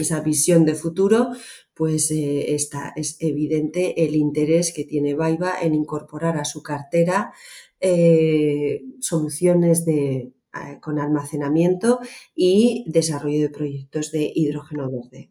esa 0.00 0.20
visión 0.20 0.64
de 0.64 0.74
futuro, 0.74 1.30
pues 1.74 2.10
eh, 2.10 2.54
está, 2.54 2.92
es 2.96 3.16
evidente 3.20 4.04
el 4.04 4.14
interés 4.14 4.72
que 4.74 4.84
tiene 4.84 5.14
Baiba 5.14 5.60
en 5.60 5.74
incorporar 5.74 6.38
a 6.38 6.44
su 6.44 6.62
cartera 6.62 7.32
eh, 7.80 8.82
soluciones 9.00 9.84
de, 9.84 10.32
con 10.80 10.98
almacenamiento 10.98 12.00
y 12.34 12.84
desarrollo 12.88 13.40
de 13.40 13.50
proyectos 13.50 14.10
de 14.12 14.32
hidrógeno 14.34 14.90
verde. 14.90 15.30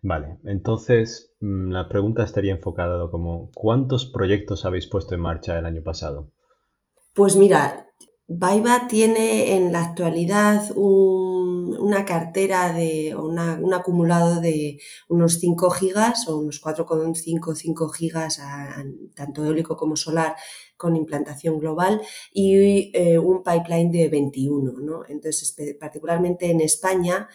Vale, 0.00 0.38
entonces 0.44 1.34
mm, 1.40 1.70
la 1.70 1.88
pregunta 1.88 2.22
estaría 2.22 2.52
enfocada 2.52 3.10
como 3.10 3.50
¿cuántos 3.52 4.06
proyectos 4.06 4.64
habéis 4.64 4.86
puesto 4.86 5.14
en 5.14 5.20
marcha 5.20 5.58
el 5.58 5.66
año 5.66 5.82
pasado? 5.82 6.30
Pues 7.14 7.36
mira, 7.36 7.87
Baiba 8.30 8.88
tiene 8.88 9.56
en 9.56 9.72
la 9.72 9.82
actualidad 9.82 10.70
una 10.76 12.04
cartera 12.04 12.74
de 12.74 13.16
un 13.16 13.72
acumulado 13.72 14.42
de 14.42 14.78
unos 15.08 15.38
5 15.40 15.70
gigas 15.70 16.28
o 16.28 16.36
unos 16.36 16.62
4,5 16.62 17.54
5 17.54 17.88
gigas 17.88 18.38
tanto 19.14 19.46
eólico 19.46 19.78
como 19.78 19.96
solar 19.96 20.36
con 20.76 20.94
implantación 20.94 21.58
global 21.58 22.02
y 22.30 22.90
eh, 22.92 23.18
un 23.18 23.42
pipeline 23.42 23.90
de 23.90 24.08
21. 24.10 24.72
¿no? 24.78 25.06
Entonces, 25.08 25.56
particularmente 25.80 26.50
en 26.50 26.60
España, 26.60 27.28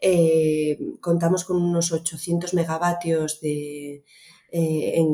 eh, 0.00 0.78
contamos 1.00 1.44
con 1.44 1.60
unos 1.60 1.90
800 1.90 2.54
megavatios 2.54 3.40
de, 3.40 4.04
eh, 4.52 5.04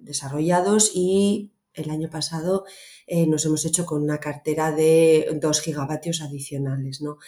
desarrollados 0.00 0.90
y 0.92 1.52
el 1.74 1.90
año 1.90 2.10
pasado 2.10 2.64
eh, 3.06 3.26
nos 3.26 3.44
hemos 3.46 3.64
hecho 3.64 3.86
con 3.86 4.02
una 4.02 4.18
cartera 4.18 4.72
de 4.72 5.28
2 5.40 5.60
gigavatios 5.60 6.22
adicionales. 6.22 7.00
¿no? 7.00 7.18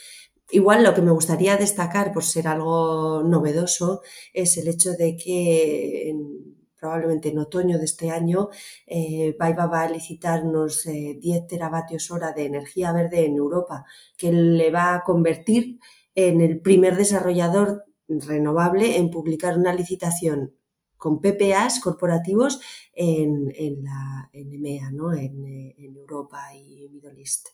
Igual 0.50 0.82
lo 0.82 0.94
que 0.94 1.02
me 1.02 1.12
gustaría 1.12 1.56
destacar 1.56 2.12
por 2.12 2.24
ser 2.24 2.48
algo 2.48 3.22
novedoso 3.22 4.02
es 4.32 4.56
el 4.56 4.68
hecho 4.68 4.92
de 4.92 5.16
que 5.16 6.14
probablemente 6.80 7.28
en 7.28 7.38
otoño 7.38 7.78
de 7.78 7.84
este 7.84 8.10
año 8.10 8.48
eh, 8.86 9.36
va 9.38 9.82
a 9.82 9.90
licitar 9.90 10.44
unos 10.44 10.84
10 10.84 11.24
eh, 11.24 11.46
teravatios 11.48 12.10
hora 12.10 12.32
de 12.32 12.46
energía 12.46 12.92
verde 12.92 13.26
en 13.26 13.36
Europa, 13.36 13.84
que 14.16 14.32
le 14.32 14.70
va 14.70 14.94
a 14.94 15.04
convertir 15.04 15.78
en 16.14 16.40
el 16.40 16.60
primer 16.60 16.96
desarrollador 16.96 17.84
renovable 18.08 18.96
en 18.96 19.10
publicar 19.10 19.56
una 19.56 19.74
licitación 19.74 20.54
con 21.00 21.20
PPAs 21.20 21.80
corporativos 21.80 22.60
en, 22.94 23.48
la, 23.82 24.30
en 24.32 24.52
EMEA, 24.52 24.92
¿no? 24.92 25.12
en, 25.12 25.74
en 25.76 25.96
Europa 25.96 26.38
y 26.54 26.88
Middle 26.92 27.18
East. 27.18 27.48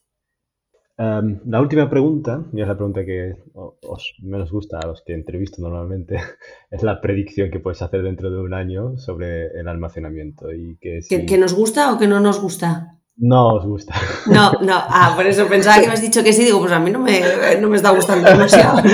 Em, 0.99 1.41
la 1.45 1.61
última 1.61 1.91
pregunta, 1.91 2.47
y 2.55 2.63
es 2.63 2.69
la 2.69 2.77
pregunta 2.77 3.05
que 3.05 3.37
os 3.55 4.15
menos 4.23 4.51
gusta 4.51 4.79
a 4.79 4.87
los 4.87 5.03
que 5.03 5.13
entrevisto 5.13 5.61
normalmente, 5.61 6.17
es 6.71 6.83
la 6.83 7.01
predicción 7.01 7.51
que 7.51 7.61
puedes 7.61 7.83
hacer 7.83 8.03
dentro 8.03 8.31
de 8.31 8.39
un 8.39 8.55
año 8.55 8.97
sobre 8.97 9.49
el 9.49 9.69
almacenamiento. 9.69 10.53
Y 10.53 10.79
que, 10.79 11.01
¿Que, 11.09 11.39
nos 11.39 11.55
gusta 11.55 11.93
o 11.93 11.99
que 11.99 12.07
no 12.07 12.21
nos 12.21 12.41
gusta? 12.41 12.99
No 13.19 13.55
os 13.55 13.67
gusta. 13.67 13.95
No, 14.27 14.53
no, 14.61 14.75
ah, 14.75 15.13
por 15.17 15.27
eso 15.27 15.47
pensaba 15.47 15.81
que 15.81 15.87
me 15.87 15.95
has 15.95 16.03
dicho 16.03 16.23
que 16.23 16.33
sí, 16.33 16.45
digo, 16.45 16.59
pues 16.59 16.73
a 16.73 16.81
mí 16.81 16.91
no 16.91 16.99
me, 16.99 17.21
no 17.61 17.69
me 17.69 17.77
está 17.77 17.91
gustando 17.91 18.29
demasiado. 18.29 18.83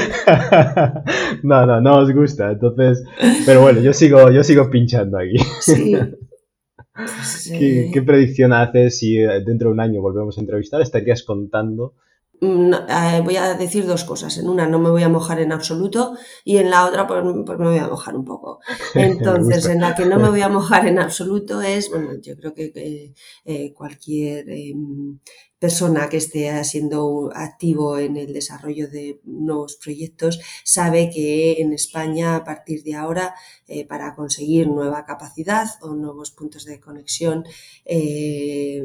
No, 1.42 1.66
no, 1.66 1.80
no 1.80 1.98
os 1.98 2.12
gusta, 2.12 2.52
entonces, 2.52 3.02
pero 3.44 3.62
bueno, 3.62 3.80
yo 3.80 3.92
sigo, 3.92 4.30
yo 4.30 4.44
sigo 4.44 4.70
pinchando 4.70 5.18
aquí. 5.18 5.38
Sí. 5.61 5.96
¿Qué, 7.58 8.02
predicción 8.04 8.52
haces 8.52 8.98
si 8.98 9.18
eh, 9.18 9.42
dentro 9.44 9.68
de 9.68 9.74
un 9.74 9.80
año 9.80 10.02
volvemos 10.02 10.37
a 10.37 10.40
entrevistar? 10.40 10.80
¿Estarías 10.82 11.22
contando 11.22 11.94
eh, 11.94 11.94
voy 12.42 13.37
a 13.37 13.55
decir 13.55 13.87
dos 13.87 14.05
cosas. 14.05 14.37
En 14.38 14.48
una 14.48 14.66
no 14.66 14.78
me 14.78 14.90
voy 14.90 15.02
a 15.02 15.09
mojar 15.09 15.40
en 15.40 15.52
absoluto 15.52 16.16
y 16.44 16.57
en 16.57 16.70
la 16.70 16.87
otra 16.87 17.07
pues, 17.07 17.22
pues 17.46 17.59
me 17.59 17.66
voy 17.66 17.78
a 17.78 17.88
mojar 17.88 18.16
un 18.16 18.24
poco. 18.24 18.61
Entonces, 18.94 19.66
en 19.66 19.81
la 19.81 19.94
que 19.94 20.07
no 20.07 20.18
me 20.18 20.28
voy 20.28 20.42
a 20.42 20.48
mojar 20.59 20.87
en 20.87 20.98
absoluto 20.98 21.62
es, 21.62 21.90
bueno, 21.90 22.11
yo 22.20 22.37
creo 22.37 22.55
que 22.55 23.14
eh, 23.44 23.72
cualquier 23.72 24.50
em, 24.50 25.20
persona 25.59 26.09
que 26.09 26.16
esté 26.16 26.64
siendo 26.64 27.31
activo 27.33 27.96
en 27.96 28.16
el 28.16 28.33
desarrollo 28.33 28.88
de 28.88 29.20
nuevos 29.24 29.76
proyectos 29.76 30.40
sabe 30.64 31.11
que 31.11 31.61
en 31.61 31.72
España 31.72 32.35
a 32.35 32.42
partir 32.42 32.83
de 32.83 32.96
ahora 32.96 33.37
eh, 33.68 33.87
para 33.87 34.16
conseguir 34.16 34.66
nueva 34.66 35.05
capacidad 35.05 35.68
o 35.83 35.94
nuevos 35.94 36.33
puntos 36.33 36.64
de 36.64 36.81
conexión 36.81 37.44
eh, 37.85 38.83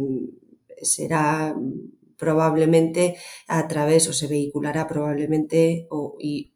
será 0.84 1.56
probablemente 2.18 3.18
a 3.48 3.68
través 3.68 4.08
o 4.08 4.14
se 4.14 4.28
vehiculará 4.28 4.88
probablemente 4.88 5.88
o, 5.90 6.16
y 6.20 6.54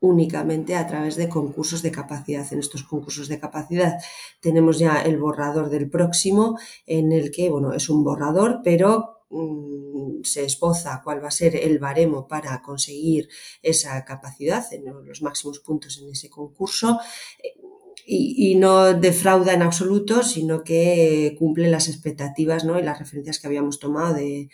únicamente 0.00 0.76
a 0.76 0.86
través 0.86 1.16
de 1.16 1.28
concursos 1.28 1.82
de 1.82 1.92
capacidad. 1.92 2.46
En 2.52 2.58
estos 2.58 2.82
concursos 2.82 3.28
de 3.28 3.38
capacidad 3.38 4.00
tenemos 4.40 4.78
ya 4.78 5.02
el 5.02 5.18
borrador 5.18 5.68
del 5.68 5.88
próximo, 5.90 6.58
en 6.86 7.12
el 7.12 7.30
que, 7.30 7.50
bueno, 7.50 7.72
es 7.74 7.88
un 7.90 8.02
borrador, 8.02 8.60
pero 8.64 9.26
mm, 9.30 10.22
se 10.22 10.44
esboza 10.44 11.02
cuál 11.04 11.22
va 11.22 11.28
a 11.28 11.32
ser 11.32 11.54
el 11.56 11.78
baremo 11.78 12.26
para 12.26 12.60
conseguir 12.62 13.28
esa 13.62 14.04
capacidad 14.04 14.64
en 14.72 14.84
los 15.04 15.22
máximos 15.22 15.60
puntos 15.60 15.98
en 15.98 16.10
ese 16.10 16.30
concurso 16.30 16.98
y, 18.06 18.54
no 18.56 18.94
defrauda 18.94 19.52
en 19.52 19.62
absoluto, 19.62 20.22
sino 20.22 20.64
que 20.64 21.34
cumple 21.38 21.70
las 21.70 21.88
expectativas 21.88 22.64
¿no? 22.64 22.78
y 22.78 22.82
las 22.82 22.98
referencias 22.98 23.38
que 23.38 23.46
habíamos 23.46 23.78
tomado 23.78 24.14
de, 24.14 24.48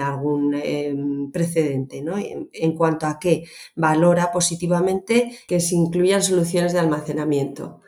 algún 0.00 0.54
em, 0.54 1.30
precedente. 1.30 2.02
¿no? 2.02 2.16
En, 2.18 2.76
cuanto 2.76 3.06
a 3.06 3.18
que 3.18 3.44
valora 3.74 4.32
positivamente 4.32 5.38
que 5.46 5.60
se 5.60 5.74
incluyan 5.74 6.22
soluciones 6.22 6.72
de 6.72 6.78
almacenamiento. 6.78 7.80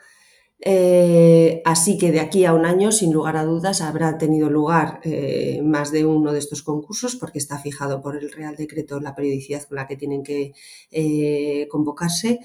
Eh, 0.61 1.63
así 1.65 1.99
que 1.99 2.11
de 2.11 2.19
aquí 2.21 2.45
a 2.45 2.53
un 2.53 2.67
año, 2.67 2.91
sin 2.91 3.13
lugar 3.13 3.37
a 3.37 3.45
dudas, 3.45 3.81
habrá 3.81 4.19
tenido 4.19 4.51
lugar 4.51 5.01
eh, 5.05 5.61
más 5.63 5.93
de 5.93 6.05
uno 6.05 6.33
de 6.33 6.41
estos 6.41 6.63
concursos 6.63 7.15
porque 7.15 7.39
está 7.39 7.59
fijado 7.59 8.03
por 8.03 8.17
el 8.17 8.33
Real 8.33 8.57
Decreto 8.57 8.99
la 8.99 9.15
periodicidad 9.15 9.63
con 9.69 9.77
la 9.77 9.87
que 9.87 9.97
tienen 9.97 10.23
que 10.23 10.53
eh, 10.91 11.69
convocarse. 11.71 12.41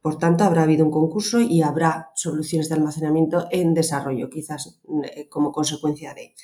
Por 0.00 0.18
tanto, 0.18 0.44
habrá 0.44 0.62
habido 0.62 0.84
un 0.84 0.90
concurso 0.90 1.40
y 1.40 1.62
habrá 1.62 2.10
soluciones 2.14 2.68
de 2.68 2.76
almacenamiento 2.76 3.46
en 3.50 3.74
desarrollo, 3.74 4.30
quizás 4.30 4.80
eh, 5.04 5.28
como 5.28 5.52
consecuencia 5.52 6.14
de 6.14 6.34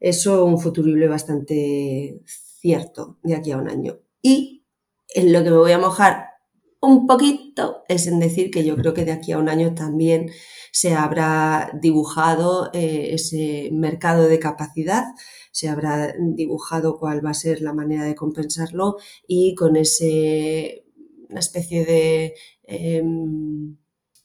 eso, 0.00 0.44
un 0.44 0.60
futurible 0.60 1.08
bastante 1.08 2.20
cierto 2.26 3.18
de 3.22 3.34
aquí 3.34 3.52
a 3.52 3.58
un 3.58 3.70
año. 3.70 4.00
Y 4.20 4.66
en 5.14 5.32
lo 5.32 5.42
que 5.42 5.50
me 5.50 5.56
voy 5.56 5.72
a 5.72 5.78
mojar 5.78 6.34
un 6.80 7.06
poquito 7.06 7.82
es 7.88 8.06
en 8.06 8.20
decir 8.20 8.50
que 8.50 8.64
yo 8.64 8.76
creo 8.76 8.92
que 8.92 9.04
de 9.04 9.12
aquí 9.12 9.32
a 9.32 9.38
un 9.38 9.48
año 9.48 9.74
también 9.74 10.30
se 10.70 10.94
habrá 10.94 11.70
dibujado 11.80 12.70
eh, 12.74 13.14
ese 13.14 13.70
mercado 13.72 14.28
de 14.28 14.38
capacidad, 14.38 15.04
se 15.50 15.68
habrá 15.68 16.12
dibujado 16.18 16.98
cuál 16.98 17.24
va 17.24 17.30
a 17.30 17.34
ser 17.34 17.62
la 17.62 17.72
manera 17.72 18.04
de 18.04 18.14
compensarlo 18.14 18.96
y 19.26 19.54
con 19.54 19.76
ese 19.76 20.84
una 21.30 21.40
especie 21.40 21.84
de 21.84 22.34
Em, 22.66 23.76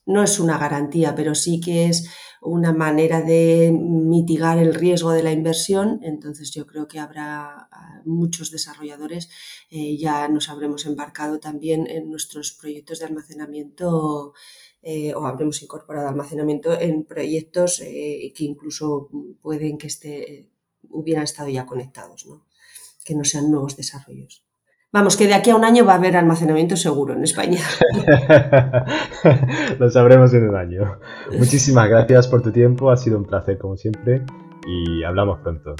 no 0.06 0.22
es 0.24 0.40
una 0.40 0.58
garantía, 0.58 1.14
pero 1.14 1.34
sí 1.34 1.60
que 1.60 1.86
es 1.86 2.08
una 2.40 2.72
manera 2.72 3.20
de 3.22 3.70
mitigar 3.72 4.58
el 4.58 4.74
riesgo 4.74 5.12
de 5.12 5.22
la 5.22 5.32
inversión. 5.32 6.00
Entonces 6.02 6.50
yo 6.50 6.66
creo 6.66 6.88
que 6.88 6.98
habrá 6.98 7.68
ah, 7.70 8.02
muchos 8.04 8.50
desarrolladores, 8.50 9.28
eh, 9.70 9.96
ya 9.98 10.28
nos 10.28 10.48
habremos 10.48 10.86
embarcado 10.86 11.38
también 11.38 11.86
en 11.86 12.10
nuestros 12.10 12.52
proyectos 12.52 12.98
de 12.98 13.06
almacenamiento 13.06 14.32
eh, 14.82 15.14
o 15.14 15.26
habremos 15.26 15.62
incorporado 15.62 16.08
almacenamiento 16.08 16.78
en 16.80 17.04
proyectos 17.04 17.80
eh, 17.80 18.32
que 18.34 18.44
incluso 18.44 19.10
pueden 19.42 19.76
que 19.78 19.88
esté, 19.88 20.50
hubieran 20.88 21.24
estado 21.24 21.50
ya 21.50 21.66
conectados, 21.66 22.26
que 23.04 23.14
no 23.14 23.24
sean 23.24 23.50
nuevos 23.50 23.76
desarrollos. 23.76 24.49
Vamos, 24.92 25.16
que 25.16 25.28
de 25.28 25.34
aquí 25.34 25.50
a 25.50 25.56
un 25.56 25.64
año 25.64 25.84
va 25.84 25.92
a 25.92 25.96
haber 25.96 26.16
almacenamiento 26.16 26.76
seguro 26.76 27.14
en 27.14 27.22
España. 27.22 27.60
Lo 29.78 29.88
sabremos 29.88 30.34
en 30.34 30.48
un 30.48 30.56
año. 30.56 30.98
Muchísimas 31.38 31.88
gracias 31.88 32.26
por 32.26 32.42
tu 32.42 32.50
tiempo, 32.50 32.90
ha 32.90 32.96
sido 32.96 33.16
un 33.16 33.24
placer 33.24 33.56
como 33.56 33.76
siempre 33.76 34.24
y 34.66 35.04
hablamos 35.04 35.38
pronto. 35.40 35.76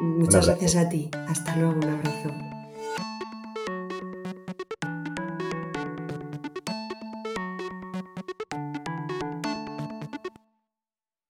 Muchas 0.00 0.46
gracias 0.46 0.76
a 0.76 0.88
ti. 0.88 1.10
Hasta 1.28 1.54
luego, 1.56 1.74
un 1.74 1.84
abrazo. 1.84 2.59